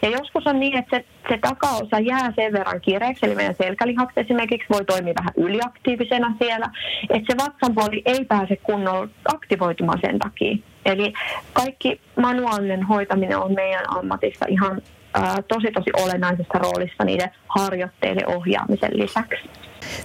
[0.01, 4.17] Ja joskus on niin, että se, se takaosa jää sen verran kireeksi, eli meidän selkälihakset
[4.17, 6.69] esimerkiksi voi toimia vähän yliaktiivisena siellä,
[7.09, 10.57] että se vatsanpuoli ei pääse kunnolla aktivoitumaan sen takia.
[10.85, 11.13] Eli
[11.53, 14.81] kaikki manuaalinen hoitaminen on meidän ammatissa ihan
[15.13, 19.49] ää, tosi tosi olennaisessa roolissa niiden harjoitteiden ohjaamisen lisäksi.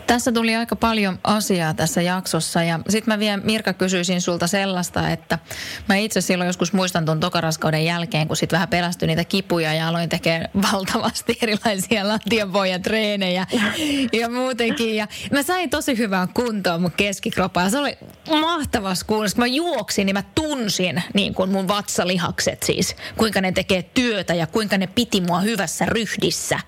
[0.07, 5.11] Tässä tuli aika paljon asiaa tässä jaksossa ja sitten mä vielä Mirka kysyisin sulta sellaista,
[5.11, 5.39] että
[5.89, 9.89] mä itse silloin joskus muistan tuon tokaraskauden jälkeen, kun sitten vähän pelästyi niitä kipuja ja
[9.89, 13.47] aloin tekemään valtavasti erilaisia lattianpohjan treenejä
[14.13, 14.97] ja muutenkin.
[14.97, 17.71] Ja mä sain tosi hyvää kuntoa mun keskikropaa.
[17.71, 17.99] Se oli
[18.41, 19.37] mahtavas kuulosta.
[19.37, 24.35] Kun mä juoksin, niin mä tunsin niin kuin mun vatsalihakset siis, kuinka ne tekee työtä
[24.35, 26.61] ja kuinka ne piti mua hyvässä ryhdissä.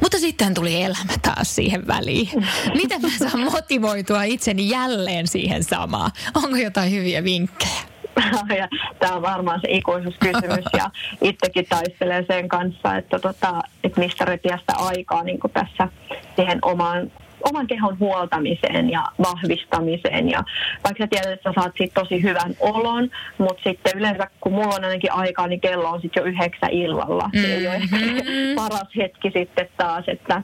[0.00, 2.28] Mutta sitten tuli elämä taas siihen väliin.
[2.82, 6.10] Miten mä saan motivoitua itseni jälleen siihen samaan?
[6.34, 7.82] Onko jotain hyviä vinkkejä?
[8.98, 10.90] Tämä on varmaan se ikuisuuskysymys ja
[11.22, 15.88] itsekin taistelen sen kanssa, että, tota, että mistä repiä sitä aikaa niin tässä
[16.36, 17.10] siihen omaan
[17.44, 20.30] oman kehon huoltamiseen ja vahvistamiseen.
[20.30, 20.44] Ja
[20.84, 24.74] vaikka sä tiedät, että sä saat siitä tosi hyvän olon, mutta sitten yleensä kun mulla
[24.74, 27.24] on ainakin aikaa, niin kello on sitten jo yhdeksän illalla.
[27.24, 27.40] Mm-hmm.
[27.40, 28.54] Se ei ole ehkä mm-hmm.
[28.56, 30.42] paras hetki sitten taas, että,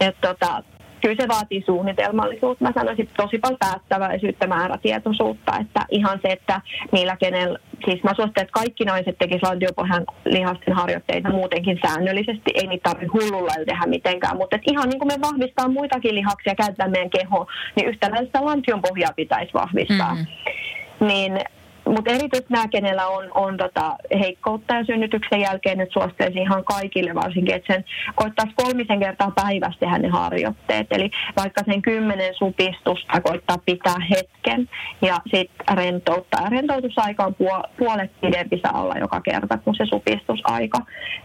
[0.00, 0.62] että tota,
[1.06, 2.64] kyllä se vaatii suunnitelmallisuutta.
[2.64, 6.60] Mä sanoisin tosi paljon päättäväisyyttä, määrätietoisuutta, että ihan se, että
[6.92, 12.66] niillä kenellä, siis mä suosittelen, että kaikki naiset tekisivät lantiopohjan lihasten harjoitteita muutenkin säännöllisesti, ei
[12.66, 17.10] niitä tarvitse hullulla tehdä mitenkään, mutta ihan niin kuin me vahvistaa muitakin lihaksia, käytetään meidän
[17.10, 17.46] keho,
[17.76, 20.14] niin yhtäläistä lantionpohjaa pitäisi vahvistaa.
[20.14, 21.06] Mm-hmm.
[21.06, 21.40] Niin
[21.86, 27.14] mutta erityisesti nämä, kenellä on, on tota heikkoutta ja synnytyksen jälkeen nyt suosittelisin ihan kaikille
[27.14, 27.84] varsinkin, että sen
[28.14, 30.86] koittaisi kolmisen kertaa päivässä tehdä ne harjoitteet.
[30.90, 34.68] Eli vaikka sen kymmenen supistusta koittaa pitää hetken
[35.02, 36.42] ja sitten rentouttaa.
[36.42, 37.34] Ja rentoutusaika on
[37.78, 40.78] puolet pidempi saa olla joka kerta kuin se supistusaika.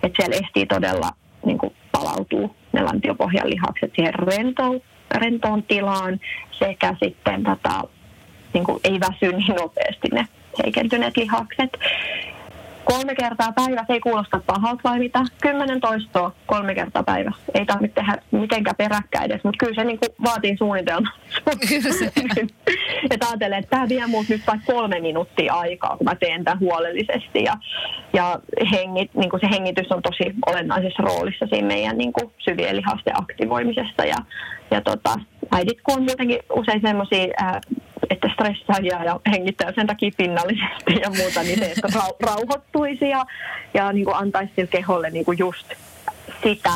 [0.03, 1.09] Että siellä ehtii todella
[1.45, 4.81] niin kuin palautuu ne lantiopohjan lihakset siihen rentoon,
[5.15, 6.19] rentoon tilaan
[6.51, 7.83] sekä sitten tota,
[8.53, 10.27] niin kuin ei väsy niin nopeasti ne
[10.63, 11.69] heikentyneet lihakset.
[12.83, 15.19] Kolme kertaa päivässä ei kuulosta pahalta vai mitä?
[15.41, 17.41] Kymmenen toistoa kolme kertaa päivässä.
[17.53, 21.09] Ei tarvitse tehdä mitenkään peräkkäin edes, mutta kyllä se niin kuin vaatii suunnitelma.
[23.11, 26.59] että ajattelen, että tämä vie minulta nyt vaikka kolme minuuttia aikaa, kun mä teen tämän
[26.59, 27.43] huolellisesti.
[27.43, 27.57] Ja,
[28.13, 28.39] ja
[28.71, 33.21] hengit, niin kuin se hengitys on tosi olennaisessa roolissa siinä meidän niin kuin syvien lihasten
[33.21, 34.05] aktivoimisessa.
[34.05, 34.17] Ja,
[34.71, 35.15] ja tota,
[35.51, 37.27] äidit, kun on muutenkin usein semmoisia
[38.09, 43.25] että stressaa ja hengittää sen takia pinnallisesti ja muuta, niin se, että rau- rauhoittuisi ja,
[43.73, 45.67] ja niin kuin antaisi sille keholle niin kuin just
[46.43, 46.73] sitä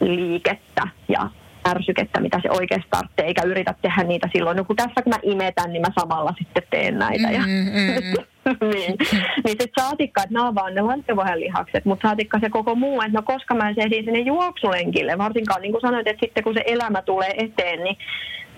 [0.00, 1.30] liikettä ja
[1.68, 4.56] ärsykettä, mitä se oikeasti tarvitsee, eikä yritä tehdä niitä silloin.
[4.56, 7.30] No kun tässä kun mä imetän, niin mä samalla sitten teen näitä.
[7.30, 8.24] Ja, mm-hmm.
[8.74, 8.96] niin,
[9.44, 13.00] niin sitten saatikka, että nämä on vaan ne lantiopohjan lihakset, mutta saatikka se koko muu,
[13.00, 16.54] että no koska mä en ehdin sinne juoksulenkille, varsinkaan niin kuin sanoit, että sitten kun
[16.54, 17.96] se elämä tulee eteen, niin,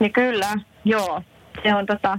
[0.01, 0.49] niin kyllä,
[0.85, 1.23] joo,
[1.63, 2.19] se on, tota,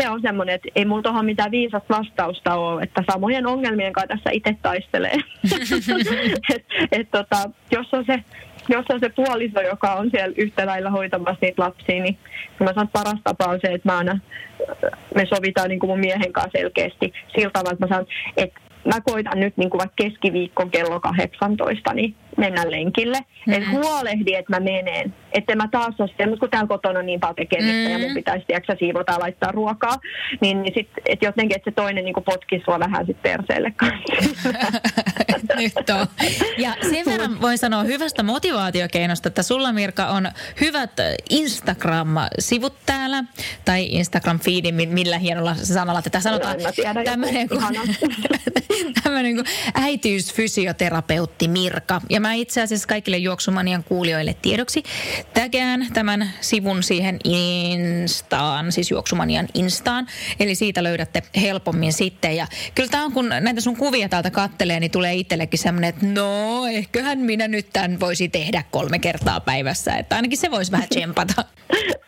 [0.00, 4.08] se on semmoinen, että ei mulla tuohon mitään viisasta vastausta ole, että samojen ongelmien kanssa
[4.16, 5.14] tässä itse taistelee.
[6.54, 8.24] et, et, tota, jos on se
[8.68, 12.18] jos on se puoliso, joka on siellä yhtä lailla hoitamassa niitä lapsia, niin
[12.60, 14.18] mä sanon, että paras tapa on se, että mä aina,
[15.14, 18.06] me sovitaan niin kuin mun miehen kanssa selkeästi sillä tavalla, että mä sanon,
[18.36, 23.18] että mä koitan nyt niin kuin vaikka keskiviikko kello 18, niin mennä lenkille.
[23.18, 23.52] Mm-hmm.
[23.52, 25.14] Et huolehdi, että mä menen.
[25.32, 27.92] Että mä taas ole siellä, kun täällä kotona on niin paljon tekemistä mm-hmm.
[27.92, 29.96] ja mun pitäisi tiedätkö, siivota ja laittaa ruokaa.
[30.40, 33.72] Niin, niin sit, et jotenkin, että se toinen niin potkisi sua vähän sit perseelle
[35.56, 36.06] Nyt on.
[36.58, 40.28] Ja sen verran voin sanoa hyvästä motivaatiokeinosta, että sulla Mirka on
[40.60, 40.90] hyvät
[41.30, 43.24] Instagram-sivut täällä,
[43.64, 46.56] tai Instagram-feedi, millä hienolla sanalla tätä sanotaan.
[47.04, 47.62] Tämmöinen kuin,
[49.44, 52.00] kuin äitiysfysioterapeutti Mirka.
[52.10, 54.82] Ja mä itse asiassa kaikille Juoksumanian kuulijoille tiedoksi
[55.34, 60.06] tägään tämän sivun siihen Instaan, siis Juoksumanian Instaan.
[60.40, 62.36] Eli siitä löydätte helpommin sitten.
[62.36, 66.06] Ja kyllä tämä on, kun näitä sun kuvia täältä kattelee, niin tulee itsellekin semmoinen, että
[66.06, 69.96] no, ehköhän minä nyt tämän voisi tehdä kolme kertaa päivässä.
[69.96, 71.44] Että ainakin se voisi vähän tsempata.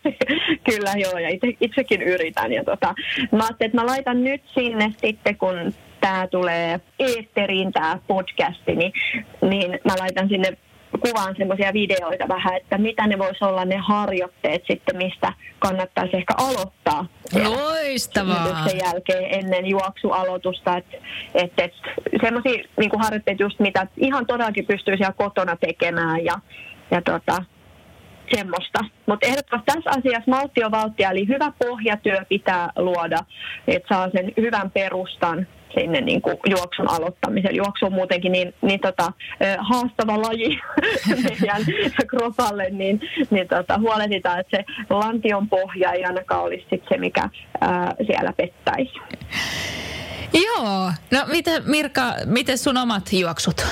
[0.71, 2.53] Kyllä joo, ja itse, itsekin yritän.
[2.53, 2.95] Ja tota,
[3.33, 8.93] mä ajattelin, että mä laitan nyt sinne sitten, kun tämä tulee eetteriin tämä podcasti, niin,
[9.43, 10.57] niin mä laitan sinne
[11.01, 16.35] kuvaan semmoisia videoita vähän, että mitä ne voisi olla ne harjoitteet sitten, mistä kannattaisi ehkä
[16.37, 17.07] aloittaa.
[17.45, 18.69] Loistavaa!
[18.69, 20.77] Sen jälkeen ennen juoksualoitusta.
[20.77, 20.97] Että
[21.35, 21.73] et, et,
[22.23, 26.35] semmoisia niin harjoitteet just mitä ihan todellakin pystyy siellä kotona tekemään ja,
[26.91, 27.45] ja tota,
[28.35, 28.79] semmoista.
[29.07, 33.19] Mutta ehdottomasti tässä asiassa maltti on valttia, eli hyvä pohjatyö pitää luoda,
[33.69, 37.57] että saa sen hyvän perustan sinne niin kuin juoksun aloittamiseen.
[37.57, 39.13] Juoksu on muutenkin niin, niin tota,
[39.59, 40.61] haastava laji
[41.25, 41.63] meidän
[42.11, 43.01] kropalle, niin,
[43.31, 47.29] niin tota, huolehditaan, että se lantion pohja ei ainakaan olisi sit se, mikä
[47.61, 48.93] ää, siellä pettäisi.
[50.45, 50.93] Joo.
[51.11, 53.67] No miten Mirka, miten sun omat juoksut?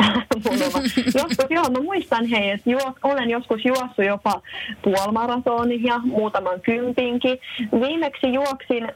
[1.14, 4.42] joskus, joo, mä muistan hei, että juo, olen joskus juossut jopa
[4.82, 7.38] puolimaratonia, muutaman kympinkin.
[7.80, 8.88] Viimeksi juoksin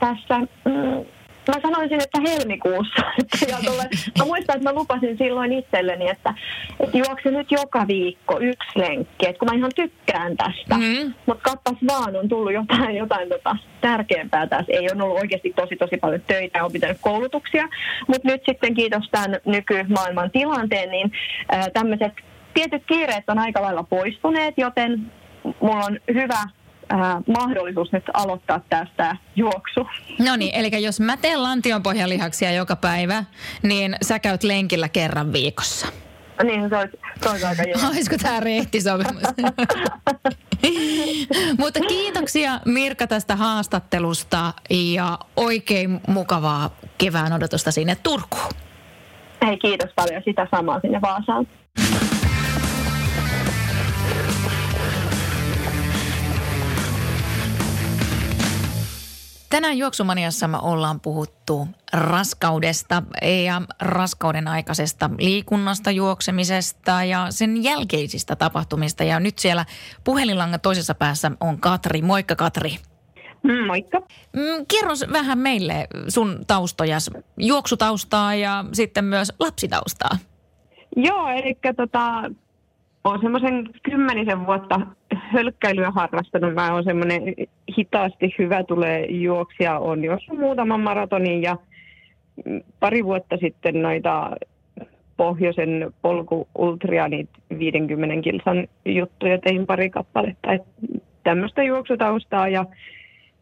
[0.00, 1.04] tässä mm,
[1.48, 3.02] mä sanoisin, että helmikuussa.
[3.50, 3.88] ja tulle,
[4.18, 6.34] mä muistan, että mä lupasin silloin itselleni, että,
[6.80, 9.26] että juokse nyt joka viikko yksi lenkki.
[9.26, 10.74] Että kun mä ihan tykkään tästä.
[10.74, 11.14] Mm.
[11.26, 14.72] Mutta kappas vaan on tullut jotain, jotain tota tärkeämpää tässä.
[14.72, 17.68] Ei ole ollut oikeasti tosi tosi paljon töitä, on pitänyt koulutuksia.
[18.06, 21.12] Mutta nyt sitten kiitos tämän nykymaailman tilanteen, niin
[21.72, 22.12] tämmöiset
[22.54, 25.12] tietyt kiireet on aika lailla poistuneet, joten
[25.60, 26.44] mulla on hyvä
[26.88, 29.86] ää, mahdollisuus nyt aloittaa tästä juoksu.
[30.18, 33.24] No niin, eli jos mä teen lantionpohjalihaksia joka päivä,
[33.62, 35.86] niin sä käyt lenkillä kerran viikossa.
[36.42, 37.84] Niin, se olisi, se olisi aika jees.
[37.90, 39.22] Olisiko tämä rehtisopimus?
[41.58, 48.52] Mutta kiitoksia Mirka tästä haastattelusta ja oikein mukavaa kevään odotusta sinne Turkuun.
[49.46, 51.46] Hei, kiitos paljon sitä samaa sinne Vaasaan.
[59.58, 63.02] Tänään Juoksumaniassa me ollaan puhuttu raskaudesta
[63.44, 69.04] ja raskauden aikaisesta liikunnasta, juoksemisesta ja sen jälkeisistä tapahtumista.
[69.04, 69.64] Ja nyt siellä
[70.04, 72.02] puhelinlangan toisessa päässä on Katri.
[72.02, 72.70] Moikka Katri.
[73.42, 74.00] Mm, moikka.
[74.36, 80.18] Mm, kerro vähän meille sun taustojas, juoksutaustaa ja sitten myös lapsitaustaa.
[80.96, 82.22] Joo, eli tota,
[83.04, 84.80] olen semmoisen kymmenisen vuotta
[85.32, 86.54] hölkkäilyä harrastanut.
[86.54, 87.22] Mä oon semmoinen
[87.78, 89.78] hitaasti hyvä tulee juoksia.
[89.78, 91.56] On jos muutaman maratonin ja
[92.80, 94.30] pari vuotta sitten noita
[95.16, 100.48] pohjoisen polku ultria, niin 50 kilsan juttuja tein pari kappaletta.
[101.24, 102.64] Tämmöistä juoksutaustaa ja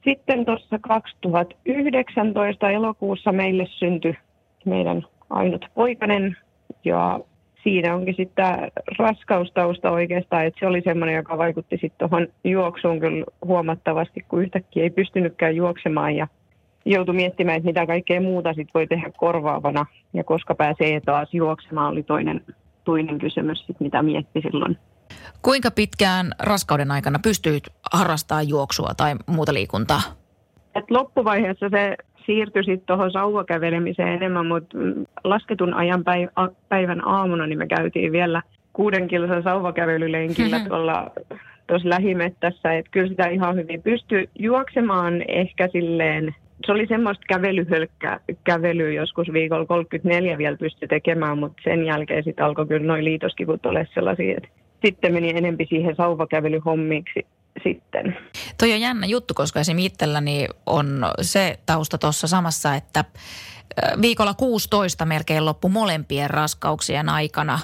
[0.05, 4.17] sitten tuossa 2019 elokuussa meille syntyi
[4.65, 6.37] meidän ainut poikainen
[6.85, 7.21] ja
[7.67, 13.01] siinä onkin sitten tämä raskaustausta oikeastaan, että se oli semmoinen, joka vaikutti sitten tuohon juoksuun
[13.01, 16.27] kyllä huomattavasti, kun yhtäkkiä ei pystynytkään juoksemaan ja
[16.85, 21.93] joutui miettimään, että mitä kaikkea muuta sitten voi tehdä korvaavana ja koska pääsee taas juoksemaan
[21.93, 22.45] oli toinen,
[22.85, 24.79] toinen kysymys, sit, mitä mietti silloin.
[25.43, 27.63] Kuinka pitkään raskauden aikana pystyit
[27.93, 30.01] harrastamaan juoksua tai muuta liikuntaa?
[30.75, 31.97] Et loppuvaiheessa se
[32.27, 34.79] siirtyi sitten tuohon sauvakävelemiseen enemmän, mutta
[35.25, 36.05] lasketun ajan
[36.69, 40.69] päivän aamuna niin me käytiin vielä kuuden kilsan sauvakävelylenkillä mm-hmm.
[40.69, 41.11] tuolla
[41.67, 46.35] tuossa lähimettässä, että kyllä sitä ihan hyvin pystyy juoksemaan ehkä silleen,
[46.67, 52.45] se oli semmoista kävelyhölkkä, kävelyä joskus viikolla 34 vielä pystyi tekemään, mutta sen jälkeen sitten
[52.45, 54.49] alkoi kyllä noin liitoskivut olla sellaisia, että
[54.85, 57.27] sitten meni enempi siihen sauvakävelyhommiksi
[57.67, 58.19] sitten.
[58.59, 63.05] Toi on jännä juttu, koska esimerkiksi itselläni on se tausta tuossa samassa, että
[64.03, 67.59] viikolla 16 melkein loppu molempien raskauksien aikana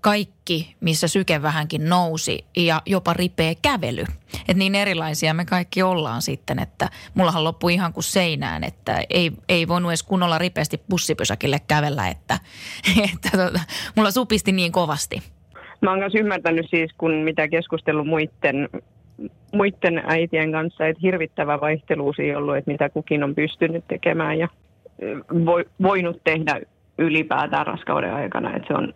[0.00, 4.04] kaikki, missä syke vähänkin nousi ja jopa ripeä kävely.
[4.48, 9.32] Et niin erilaisia me kaikki ollaan sitten, että mullahan loppui ihan kuin seinään, että ei,
[9.48, 12.38] ei voinut edes kunnolla ripeästi bussipysäkille kävellä, että,
[13.14, 13.60] että tota,
[13.94, 15.22] mulla supisti niin kovasti.
[15.80, 18.68] Mä oon myös ymmärtänyt siis, kun mitä keskustellut muiden
[19.52, 24.48] muiden äitien kanssa, että hirvittävä vaihtelu on ollut, että mitä kukin on pystynyt tekemään ja
[25.46, 26.60] voi, voinut tehdä
[26.98, 28.56] ylipäätään raskauden aikana.
[28.56, 28.94] Että se on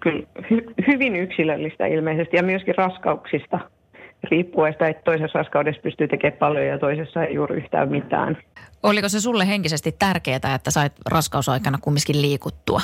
[0.00, 3.58] kyllä hy, hyvin yksilöllistä ilmeisesti ja myöskin raskauksista
[4.30, 8.36] riippuesta, että toisessa raskaudessa pystyy tekemään paljon ja toisessa ei juuri yhtään mitään.
[8.82, 12.80] Oliko se sulle henkisesti tärkeää, että sait raskausaikana kumminkin liikuttua?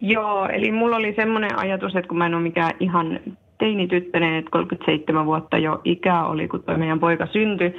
[0.00, 3.20] Joo, eli mulla oli semmoinen ajatus, että kun mä en ole mikään ihan
[3.60, 7.74] teinityttönen, että 37 vuotta jo ikää oli, kun toi meidän poika syntyi,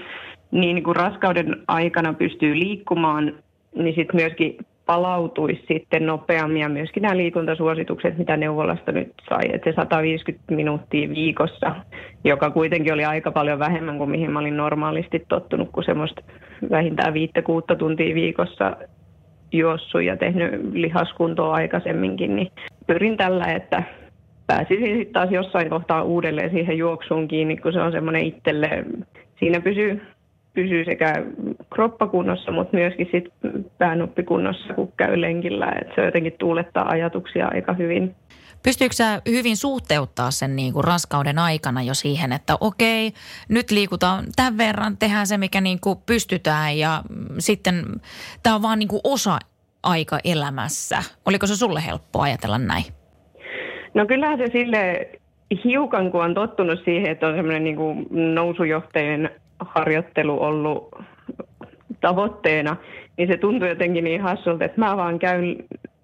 [0.51, 3.33] niin, niin kun raskauden aikana pystyy liikkumaan,
[3.75, 9.71] niin sitten myöskin palautuisi sitten nopeammin ja myöskin nämä liikuntasuositukset, mitä neuvolasta nyt sai, että
[9.71, 11.75] se 150 minuuttia viikossa,
[12.23, 16.21] joka kuitenkin oli aika paljon vähemmän kuin mihin mä olin normaalisti tottunut, kun semmoista
[16.69, 18.77] vähintään viittä kuutta tuntia viikossa
[19.51, 22.51] juossut ja tehnyt lihaskuntoa aikaisemminkin, niin
[22.87, 23.83] pyrin tällä, että
[24.51, 28.85] pääsisin sitten taas jossain kohtaa uudelleen siihen juoksuun kiinni, kun se on semmoinen itselle,
[29.39, 30.01] siinä pysyy,
[30.53, 31.13] pysyy sekä
[31.73, 33.33] kroppakunnossa, mutta myöskin sit
[33.77, 35.71] päänuppikunnossa, kun käy lenkillä.
[35.81, 38.15] Et se jotenkin tuulettaa ajatuksia aika hyvin.
[38.63, 43.11] Pystyykö sä hyvin suhteuttaa sen niin kuin raskauden aikana jo siihen, että okei,
[43.49, 47.03] nyt liikutaan tämän verran, tehdään se, mikä niin kuin pystytään ja
[47.39, 47.85] sitten
[48.43, 49.39] tämä on vaan niin kuin osa
[49.83, 51.03] aika elämässä.
[51.25, 53.00] Oliko se sulle helppo ajatella näin?
[53.93, 55.09] No kyllähän se sille
[55.63, 59.29] hiukan, kun on tottunut siihen, että on semmoinen niin kuin nousujohtajien
[59.59, 60.95] harjoittelu ollut
[62.01, 62.75] tavoitteena,
[63.17, 65.55] niin se tuntuu jotenkin niin hassulta, että mä vaan käyn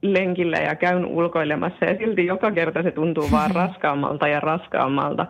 [0.01, 5.25] lenkillä ja käyn ulkoilemassa ja silti joka kerta se tuntuu vaan raskaammalta ja raskaammalta.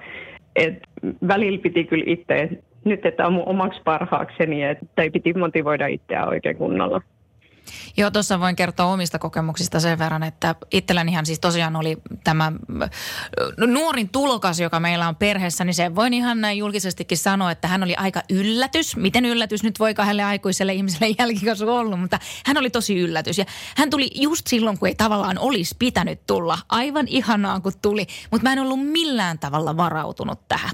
[0.56, 0.80] Et
[1.28, 2.50] välillä piti kyllä itse,
[2.86, 7.02] nyt että on mun omaksi parhaakseni, että ei piti motivoida itseään oikein kunnolla.
[7.98, 12.52] Joo, tuossa voin kertoa omista kokemuksista sen verran, että itsellänihan siis tosiaan oli tämä
[13.68, 17.84] nuorin tulokas, joka meillä on perheessä, niin se voin ihan näin julkisestikin sanoa, että hän
[17.84, 18.96] oli aika yllätys.
[18.96, 23.38] Miten yllätys nyt voi kahdelle aikuiselle ihmiselle jälkikasu ollut, mutta hän oli tosi yllätys.
[23.38, 23.46] Ja
[23.78, 26.58] hän tuli just silloin, kun ei tavallaan olisi pitänyt tulla.
[26.70, 30.72] Aivan ihanaa, kun tuli, mutta mä en ollut millään tavalla varautunut tähän.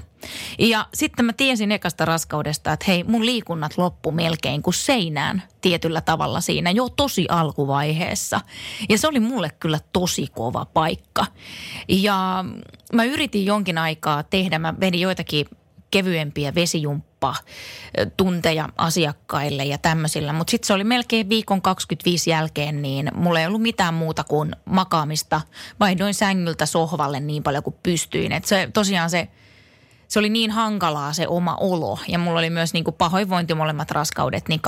[0.58, 6.00] Ja sitten mä tiesin ekasta raskaudesta, että hei, mun liikunnat loppu melkein kuin seinään tietyllä
[6.00, 8.40] tavalla siinä jo tosi alkuvaiheessa.
[8.88, 11.26] Ja se oli mulle kyllä tosi kova paikka.
[11.88, 12.44] Ja
[12.92, 15.46] mä yritin jonkin aikaa tehdä, mä vedin joitakin
[15.94, 17.34] kevyempiä vesijumppa
[18.16, 20.32] tunteja asiakkaille ja tämmöisillä.
[20.32, 24.56] Mutta sitten se oli melkein viikon 25 jälkeen, niin mulla ei ollut mitään muuta kuin
[24.64, 25.40] makaamista.
[25.80, 28.32] Vaihdoin sängyltä sohvalle niin paljon kuin pystyin.
[28.32, 29.28] Et se, tosiaan se
[30.14, 31.98] se oli niin hankalaa se oma olo.
[32.08, 34.60] Ja mulla oli myös niin kuin pahoinvointi molemmat raskaudet niin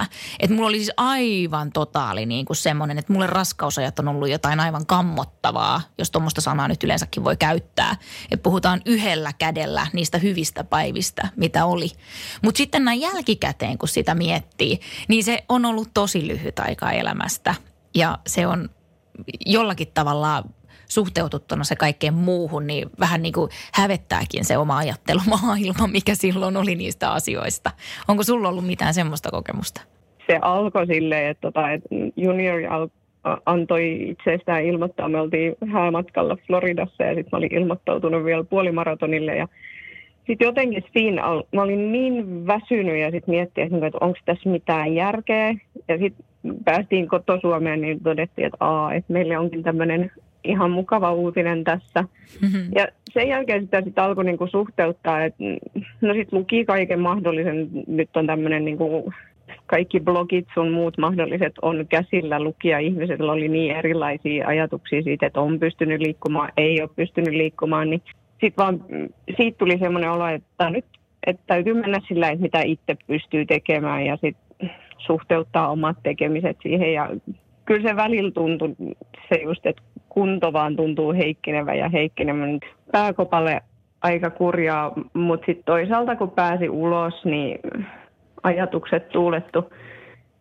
[0.00, 0.06] 24-7.
[0.40, 4.60] Että mulla oli siis aivan totaali niin kuin semmoinen, että mulle raskausajat on ollut jotain
[4.60, 7.96] aivan kammottavaa, jos tuommoista sanaa nyt yleensäkin voi käyttää.
[8.30, 11.90] Että puhutaan yhdellä kädellä niistä hyvistä päivistä, mitä oli.
[12.42, 17.54] Mutta sitten näin jälkikäteen, kun sitä miettii, niin se on ollut tosi lyhyt aika elämästä.
[17.94, 18.70] Ja se on
[19.46, 20.42] jollakin tavalla
[20.88, 26.74] suhteututtuna se kaikkeen muuhun, niin vähän niin kuin hävettääkin se oma ajattelumaailma, mikä silloin oli
[26.74, 27.70] niistä asioista.
[28.08, 29.80] Onko sulla ollut mitään semmoista kokemusta?
[30.26, 31.60] Se alkoi silleen, että, tota,
[32.16, 32.88] juniori al-
[33.46, 35.08] antoi itsestään ilmoittaa.
[35.08, 39.48] Me oltiin häämatkalla Floridassa ja sitten mä olin ilmoittautunut vielä puolimaratonille ja
[40.26, 41.22] sitten jotenkin siinä,
[41.52, 45.54] mä olin niin väsynyt ja sitten miettii, että, että onko tässä mitään järkeä.
[45.88, 46.24] Ja sitten
[46.64, 50.10] päästiin koto-Suomeen, niin todettiin, että, aa, että meillä onkin tämmöinen
[50.46, 52.04] ihan mukava uutinen tässä.
[52.42, 52.72] Mm-hmm.
[52.74, 55.44] Ja sen jälkeen sitä sitten alkoi niinku suhteuttaa, että
[56.00, 57.68] no sitten luki kaiken mahdollisen.
[57.86, 59.12] Nyt on tämmöinen niinku,
[59.66, 62.78] kaikki blogit sun muut mahdolliset on käsillä lukia.
[62.78, 67.90] Ihmisillä oli niin erilaisia ajatuksia siitä, että on pystynyt liikkumaan, ei ole pystynyt liikkumaan.
[67.90, 68.84] Niin sitten vaan
[69.36, 70.84] siitä tuli semmoinen olo, että nyt
[71.26, 76.92] että täytyy mennä sillä, että mitä itse pystyy tekemään ja sitten suhteuttaa omat tekemiset siihen.
[76.92, 77.10] Ja
[77.64, 78.74] kyllä se välillä tuntui
[79.28, 79.82] se just, että
[80.16, 82.60] kunto vaan tuntuu heikkenevä ja heikkenevän.
[82.92, 83.60] Pääkopalle
[84.02, 87.58] aika kurjaa, mutta sitten toisaalta kun pääsi ulos, niin
[88.42, 89.72] ajatukset tuulettu.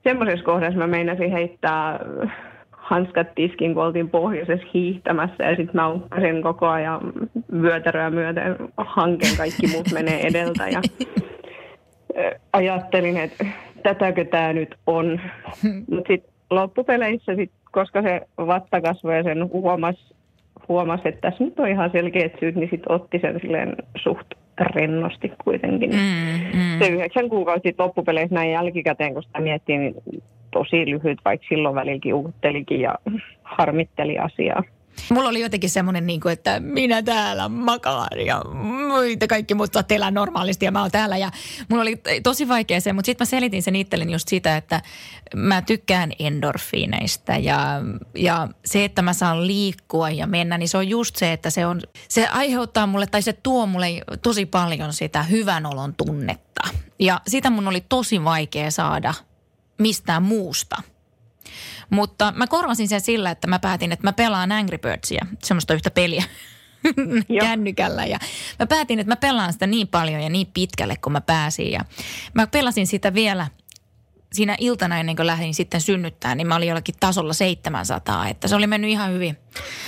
[0.04, 2.00] Semmoisessa kohdassa mä meinasin heittää
[2.72, 7.02] hanskat tiskin, kun oltiin pohjoisessa hiihtämässä ja sitten mä ukkasin koko ajan
[7.62, 10.82] vyötäröä myöten hanken, kaikki muut menee edeltä ja
[12.54, 13.46] ajattelin, että
[13.84, 15.22] tätäkö tämä nyt on.
[15.92, 20.16] Mutta sitten loppupeleissä, sit, koska se vattakasvo ja sen huomasi,
[20.68, 24.28] huomas, että tässä nyt on ihan selkeät syyt, niin sitten otti sen silleen suht
[24.60, 25.90] rennosti kuitenkin.
[25.90, 26.80] Mm, mm.
[26.80, 29.96] Se yhdeksän kuukausi loppupeleissä näin jälkikäteen, kun sitä miettii, niin
[30.52, 32.96] tosi lyhyt, vaikka silloin välilläkin uuttelikin ja
[33.44, 34.64] harmitteli asiaa.
[35.10, 38.42] Mulla oli jotenkin semmoinen, niin kuin, että minä täällä makaan ja
[38.88, 41.18] muita kaikki muut elää normaalisti ja mä oon täällä.
[41.18, 41.32] Ja
[41.70, 44.82] mulla oli tosi vaikea se, mutta sitten mä selitin sen itselleni just sitä, että
[45.36, 47.82] mä tykkään endorfiineista ja,
[48.16, 51.66] ja se, että mä saan liikkua ja mennä, niin se on just se, että se,
[51.66, 53.88] on, se aiheuttaa mulle tai se tuo mulle
[54.22, 56.68] tosi paljon sitä hyvän olon tunnetta.
[57.00, 59.14] Ja sitä mun oli tosi vaikea saada
[59.78, 60.82] mistään muusta–
[61.90, 65.92] mutta mä korvasin sen sillä, että mä päätin, että mä pelaan Angry Birdsia, semmoista yhtä
[65.92, 66.24] peliä
[67.42, 68.06] kännykällä.
[68.06, 68.20] Ja
[68.60, 71.72] mä päätin, että mä pelaan sitä niin paljon ja niin pitkälle, kun mä pääsin.
[71.72, 71.80] Ja
[72.34, 73.48] mä pelasin sitä vielä
[74.34, 78.56] siinä iltana ennen kuin lähdin sitten synnyttää, niin mä olin jollakin tasolla 700, että se
[78.56, 79.38] oli mennyt ihan hyvin.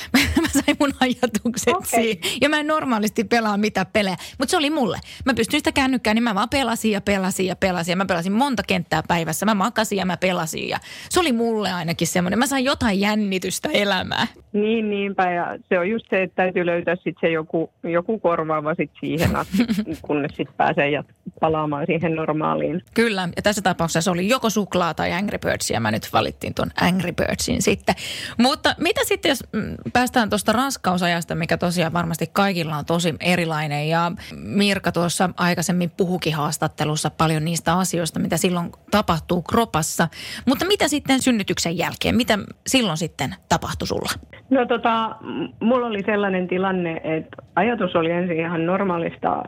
[0.41, 1.87] mä sain mun ajatukset Okei.
[1.89, 2.37] siihen.
[2.41, 4.99] Ja mä en normaalisti pelaa mitä pelejä, mutta se oli mulle.
[5.25, 7.91] Mä pystyin sitä kännykkää, niin mä vaan pelasin ja pelasin ja pelasin.
[7.91, 9.45] Ja mä pelasin monta kenttää päivässä.
[9.45, 10.69] Mä makasin ja mä pelasin.
[10.69, 10.77] Ja
[11.09, 12.39] se oli mulle ainakin semmoinen.
[12.39, 14.27] Mä sain jotain jännitystä elämään.
[14.53, 15.31] Niin, niinpä.
[15.31, 19.35] Ja se on just se, että täytyy löytää sit se joku, joku korvaava sit siihen
[19.35, 19.57] asti,
[20.07, 22.81] kunnes sitten pääsee jat- palaamaan siihen normaaliin.
[22.93, 26.53] Kyllä, ja tässä tapauksessa se oli joko suklaa tai Angry Birds, ja mä nyt valittiin
[26.53, 27.95] tuon Angry Birdsin sitten.
[28.37, 33.89] Mutta mitä sitten, jos mm, päästään tuosta raskausajasta, mikä tosiaan varmasti kaikilla on tosi erilainen,
[33.89, 40.07] ja Mirka tuossa aikaisemmin puhukin haastattelussa paljon niistä asioista, mitä silloin tapahtuu kropassa.
[40.45, 44.11] Mutta mitä sitten synnytyksen jälkeen, mitä silloin sitten tapahtui sulla?
[44.49, 45.15] No tota,
[45.59, 49.43] mulla oli sellainen tilanne, että ajatus oli ensin ihan normaalista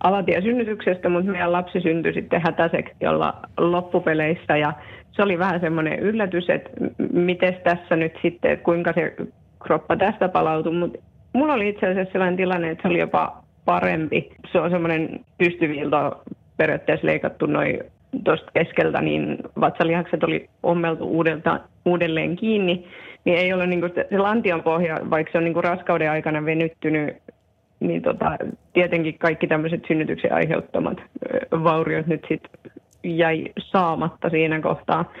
[0.00, 4.72] avatiesynnytyksestä, mutta meidän lapsi syntyi sitten hätäsektiolla loppupeleissä ja
[5.12, 6.70] se oli vähän semmoinen yllätys, että
[7.12, 9.16] miten tässä nyt sitten, että kuinka se
[9.62, 10.98] kroppa tästä palautui, mutta
[11.32, 14.30] mulla oli itse asiassa sellainen tilanne, että se oli jopa parempi.
[14.52, 16.22] Se on semmoinen pystyviilto
[16.56, 17.80] periaatteessa leikattu noin
[18.24, 22.86] tuosta keskeltä, niin vatsalihakset oli ommeltu uudelta, uudelleen kiinni,
[23.24, 27.16] niin ei ole niin se lantion pohja, vaikka se on niin raskauden aikana venyttynyt,
[27.80, 28.36] niin tota,
[28.72, 30.98] tietenkin kaikki tämmöiset synnytyksen aiheuttamat
[31.64, 32.72] vauriot nyt sitten
[33.04, 35.12] jäi saamatta siinä kohtaa.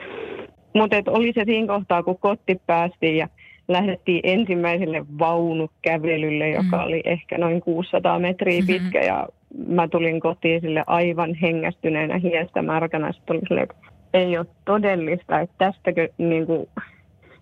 [0.74, 3.28] Mutta oli se siinä kohtaa, kun kotti päästiin ja
[3.68, 6.84] lähdettiin ensimmäiselle vaunukävelylle, joka Mm.
[6.84, 8.66] oli ehkä noin 600 metriä Mhm.
[8.66, 9.28] pitkä ja
[9.68, 13.12] mä tulin kotiin sille aivan hengästyneenä hiestä märkänä.
[13.12, 13.74] Sitten oli sille, että
[14.14, 16.68] ei ole todellista, että tästäkö niin kuin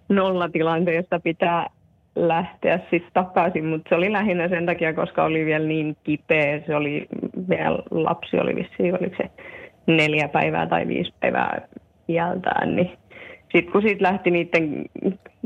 [0.08, 1.66] nollatilanteesta pitää
[2.16, 6.60] lähteä sitten takaisin, mutta se oli lähinnä sen takia, koska oli vielä niin kipeä.
[6.66, 7.06] Se oli,
[7.46, 9.30] meidän lapsi oli vissiin, oliko se
[9.86, 11.68] neljä päivää tai viisi päivää
[12.08, 12.90] iältään, niin
[13.52, 14.84] sitten kun siitä lähti niiden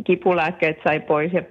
[0.05, 1.43] kipulääkkeet sai pois ja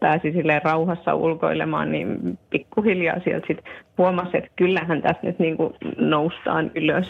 [0.00, 5.74] pääsi silleen rauhassa ulkoilemaan, niin pikkuhiljaa sieltä sitten huomasi, että kyllähän tässä nyt niin kuin
[5.98, 7.08] noustaan ylös.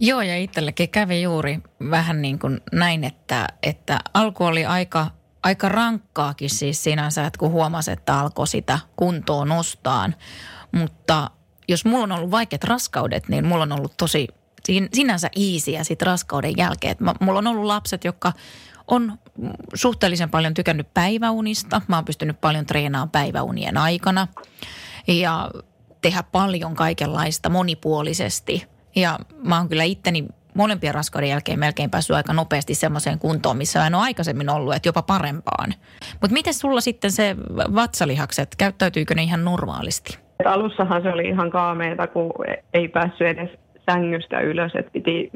[0.00, 1.58] Joo, ja itsellekin kävi juuri
[1.90, 5.06] vähän niin kuin näin, että, että alku oli aika,
[5.44, 10.14] aika rankkaakin siis sinänsä, että kun huomasi, että alkoi sitä kuntoa nostaan.
[10.72, 11.30] Mutta
[11.68, 14.28] jos mulla on ollut vaikeat raskaudet, niin mulla on ollut tosi
[14.64, 16.96] sin- sinänsä iisiä sit raskauden jälkeen.
[17.00, 18.32] Mä, mulla on ollut lapset, jotka
[18.86, 19.18] on
[19.74, 21.82] suhteellisen paljon tykännyt päiväunista.
[21.88, 24.28] Mä oon pystynyt paljon treenaamaan päiväunien aikana
[25.06, 25.50] ja
[26.00, 28.66] tehdä paljon kaikenlaista monipuolisesti.
[28.96, 33.86] Ja mä oon kyllä itteni molempien raskauden jälkeen melkein päässyt aika nopeasti semmoiseen kuntoon, missä
[33.86, 35.74] en ole aikaisemmin ollut, että jopa parempaan.
[36.20, 37.36] Mutta miten sulla sitten se
[37.74, 40.18] vatsalihakset, käyttäytyykö ne ihan normaalisti?
[40.40, 42.32] Et alussahan se oli ihan kaameeta, kun
[42.74, 43.50] ei päässyt edes
[43.90, 45.30] sängystä ylös, että piti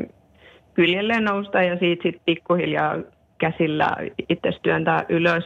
[0.74, 2.96] kyljelleen nousta ja siitä sitten pikkuhiljaa
[3.38, 3.96] käsillä
[4.28, 5.44] itse työntää ylös.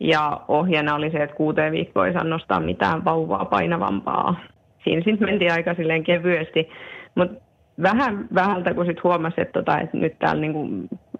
[0.00, 4.40] Ja ohjeena oli se, että kuuteen viikkoon ei saa nostaa mitään vauvaa painavampaa.
[4.84, 6.68] Siinä sitten mentiin aika silleen kevyesti,
[7.14, 7.45] mutta
[7.82, 10.68] vähän vähältä kun sitten huomasi, että, tota, että nyt täällä niinku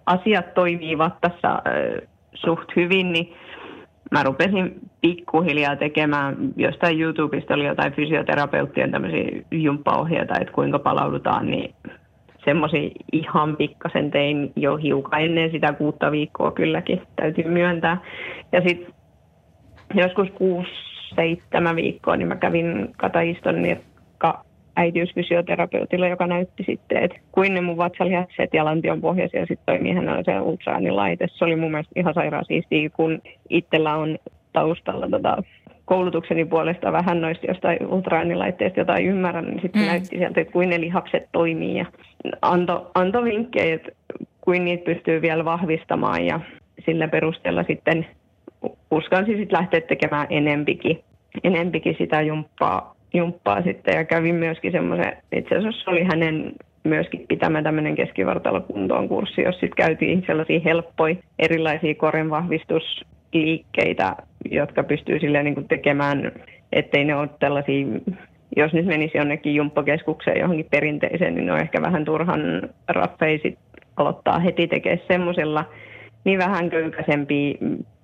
[0.05, 3.33] asiat toimii vattassa äh, suht hyvin, niin
[4.11, 11.75] mä rupesin pikkuhiljaa tekemään, jostain YouTubesta oli jotain fysioterapeuttien tämmöisiä jumppaohjeita, että kuinka palaudutaan, niin
[12.45, 17.97] semmoisia ihan pikkasen tein jo hiukan ennen sitä kuutta viikkoa kylläkin, täytyy myöntää.
[18.51, 18.93] Ja sitten
[19.93, 20.71] joskus kuusi,
[21.15, 24.46] seitsemän viikkoa, niin mä kävin Kataiston nirkka
[24.77, 30.23] äitiysfysioterapeutilla, joka näytti sitten, että kuin ne mun vatsalihakset ja lantion pohjaisia sitten toimii hänellä
[30.25, 31.27] se ultraäänilaite.
[31.33, 34.17] Se oli mun mielestä ihan sairaan siistiä, kun itsellä on
[34.53, 35.43] taustalla tota,
[35.85, 39.87] koulutukseni puolesta vähän noista jostain ultraäänilaitteista jotain ymmärrän, niin sitten Mm.
[39.87, 41.85] näytti sieltä, että kuin ne lihakset toimii ja
[42.41, 43.91] anto, anto vinkkejä, että
[44.41, 46.39] kuin niitä pystyy vielä vahvistamaan ja
[46.85, 48.05] sillä perusteella sitten
[48.91, 51.03] uskalsin sitten lähteä tekemään enempikin,
[51.43, 56.51] enempikin sitä jumppaa, jumppaa sitten ja kävin myöskin semmoisen, itse asiassa oli hänen
[56.83, 64.15] myöskin pitämä tämmöinen keskivartalokuntoon kurssi, jos sitten käytiin sellaisia helppoja erilaisia korenvahvistusliikkeitä,
[64.51, 66.31] jotka pystyy silleen niin kuin tekemään,
[66.71, 67.87] ettei ne ole tällaisia,
[68.57, 73.59] jos nyt menisi jonnekin jumppakeskukseen johonkin perinteiseen, niin ne on ehkä vähän turhan raffeisit
[73.97, 75.65] aloittaa heti tekemään semmoisella
[76.23, 77.55] niin vähän köykäisempiä,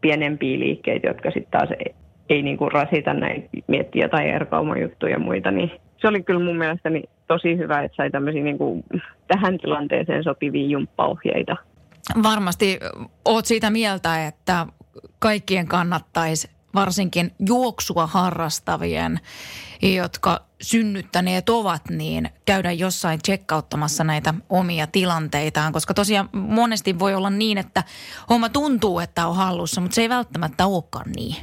[0.01, 1.69] pienempiä liikkeitä, jotka sitten taas
[2.29, 6.57] ei, ei niinku rasita näin miettiä jotain erkaumajuttuja ja muita, niin se oli kyllä mun
[6.57, 8.83] mielestäni tosi hyvä, että sai tämmöisiä niinku
[9.27, 11.55] tähän tilanteeseen sopivia jumppaohjeita.
[12.23, 12.79] Varmasti
[13.25, 14.67] oot siitä mieltä, että
[15.19, 19.19] kaikkien kannattaisi varsinkin juoksua harrastavien,
[19.95, 27.29] jotka synnyttäneet ovat, niin käydä jossain tsekkauttamassa näitä omia tilanteitaan, koska tosiaan monesti voi olla
[27.29, 27.83] niin, että
[28.29, 31.35] homma tuntuu, että on hallussa, mutta se ei välttämättä olekaan niin.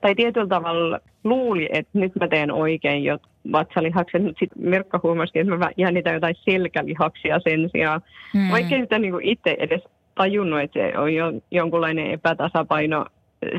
[0.00, 3.18] Tai tietyllä tavalla luuli, että nyt mä teen oikein jo
[3.52, 8.00] vatsalihakset, mutta sitten Mirkka huomasi, että mä jännitän jotain selkälihaksia sen sijaan.
[8.34, 8.50] Hmm.
[8.50, 9.82] Vaikka sitä niin itse edes
[10.14, 13.06] tajunnut, että se on jo, jonkunlainen epätasapaino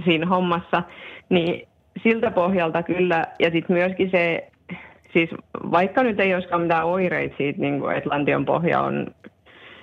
[0.06, 0.84] siinä hommassa,
[1.30, 1.68] niin
[2.04, 4.48] siltä pohjalta kyllä, ja sitten myöskin se,
[5.14, 5.30] siis
[5.72, 9.08] vaikka nyt ei olisikaan mitään oireita siitä, niin kuin, että lantion pohja on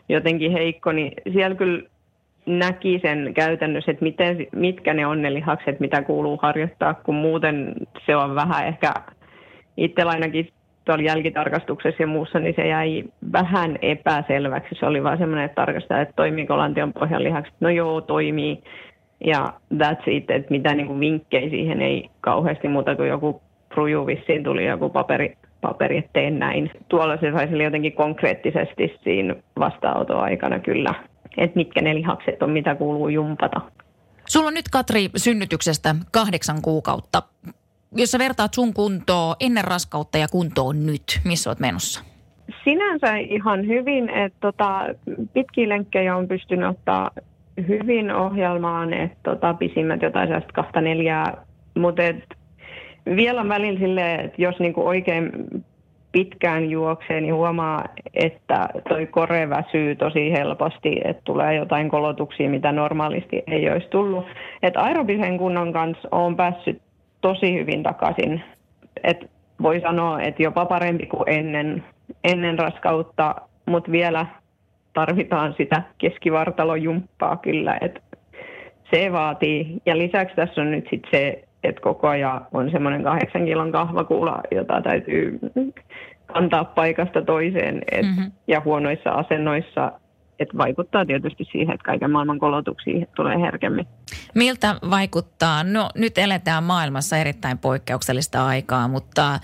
[0.09, 1.83] jotenkin heikko, niin siellä kyllä
[2.49, 7.75] näki sen käytännössä, että miten, mitkä ne on ne lihakset, mitä kuuluu harjoittaa, kun muuten
[8.07, 8.95] se on vähän ehkä
[9.77, 10.49] itsellä ainakin
[10.85, 14.75] tuolla jälkitarkastuksessa ja muussa, niin se jäi vähän epäselväksi.
[14.75, 17.55] Se oli vaan semmoinen, että tarkastaa, että toimiiko lantion pohjan lihakset.
[17.61, 18.63] No joo, toimii.
[19.25, 23.43] Ja that's it, että mitä niin kuin vinkkejä siihen ei kauheasti muuta kuin joku
[23.75, 26.71] pruju vissiin tuli joku paperi, paperi, että teen näin.
[26.89, 30.95] Tuolla se saisi jotenkin konkreettisesti siinä vastaanotoaikana kyllä,
[31.39, 33.61] että mitkä ne lihakset on, mitä kuuluu jumpata.
[34.29, 37.23] Sulla on nyt Katri synnytyksestä kahdeksan kuukautta.
[37.93, 42.05] Jos sä vertaat sun kuntoa ennen raskautta ja kuntoon nyt, missä oot menossa?
[42.65, 44.81] Sinänsä ihan hyvin, että tota,
[45.33, 47.11] pitkiä lenkkejä on pystynyt ottaa
[47.69, 51.37] hyvin ohjelmaan, että tota, pisimmät jotain sellaista kahta neljää,
[51.77, 52.03] mutta
[53.17, 55.31] vielä välillä silleen, että jos niinku oikein
[56.13, 57.85] pitkään juoksee, niin huomaa,
[58.15, 64.27] että toi kore väsyy tosi helposti, että tulee jotain kolotuksia, mitä normaalisti ei olisi tullut.
[64.63, 66.83] Että aerobisen kunnon kanssa on päässyt
[67.21, 68.43] tosi hyvin takaisin.
[69.05, 69.31] Et
[69.63, 71.85] voi sanoa, että jopa parempi kuin ennen,
[72.25, 73.35] ennen raskautta,
[73.67, 74.27] mutta vielä
[74.95, 78.01] tarvitaan sitä keskivartalojumppaa kyllä, että
[78.95, 79.83] se vaatii.
[79.87, 84.41] Ja lisäksi tässä on nyt sitten se, että koko ajan on semmoinen kahdeksan kilon kahvakuula,
[84.51, 85.39] jota täytyy
[86.27, 88.33] kantaa paikasta toiseen et, mm-hmm.
[88.47, 89.93] ja huonoissa asennoissa
[90.39, 93.87] että vaikuttaa tietysti siihen, että kaiken maailman kolotuksia tulee herkemmin.
[94.35, 95.65] Miltä vaikuttaa?
[95.65, 99.39] No nyt eletään maailmassa erittäin poikkeuksellista aikaa, mutta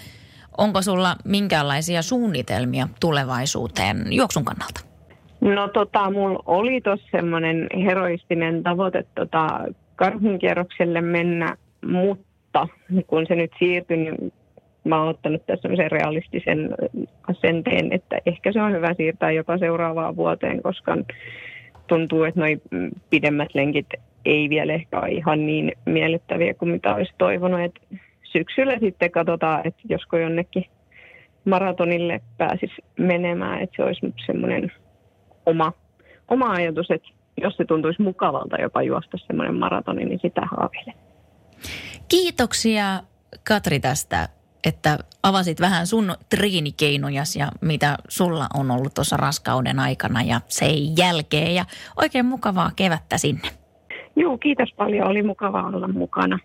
[0.59, 4.81] onko sulla minkäänlaisia suunnitelmia tulevaisuuteen juoksun kannalta?
[5.41, 9.61] No tota, mulla oli tuossa semmoinen heroistinen tavoite tota,
[9.97, 11.57] karhunkierrokselle mennä,
[11.87, 12.69] mutta
[13.07, 14.33] kun se nyt siirtyi, niin
[14.85, 16.75] mä oon ottanut tässä semmoisen realistisen
[17.29, 20.97] asenteen, että ehkä se on hyvä siirtää jopa seuraavaan vuoteen, koska
[21.87, 22.61] tuntuu, että noi
[23.11, 23.87] pidemmät lenkit
[24.25, 27.61] ei vielä ehkä ole ihan niin miellyttäviä kuin mitä olisi toivonut.
[27.61, 30.65] Et syksyllä sitten katsotaan, että josko jonnekin
[31.45, 34.73] maratonille pääsisi menemään, että se olisi semmoinen
[35.47, 35.73] oma,
[36.29, 41.04] oma ajatus, että jos se tuntuisi mukavalta jopa juosta semmoinen maratoni, niin sitä haaveilen.
[42.09, 43.01] Kiitoksia
[43.45, 44.29] Katri tästä
[44.65, 50.97] että avasit vähän sun treenikeinojasi ja mitä sulla on ollut tuossa raskauden aikana ja sen
[50.97, 51.55] jälkeen.
[51.55, 51.65] Ja
[51.97, 53.49] oikein mukavaa kevättä sinne.
[54.17, 55.09] Joo, kiitos paljon.
[55.09, 56.39] Oli mukavaa olla mukana.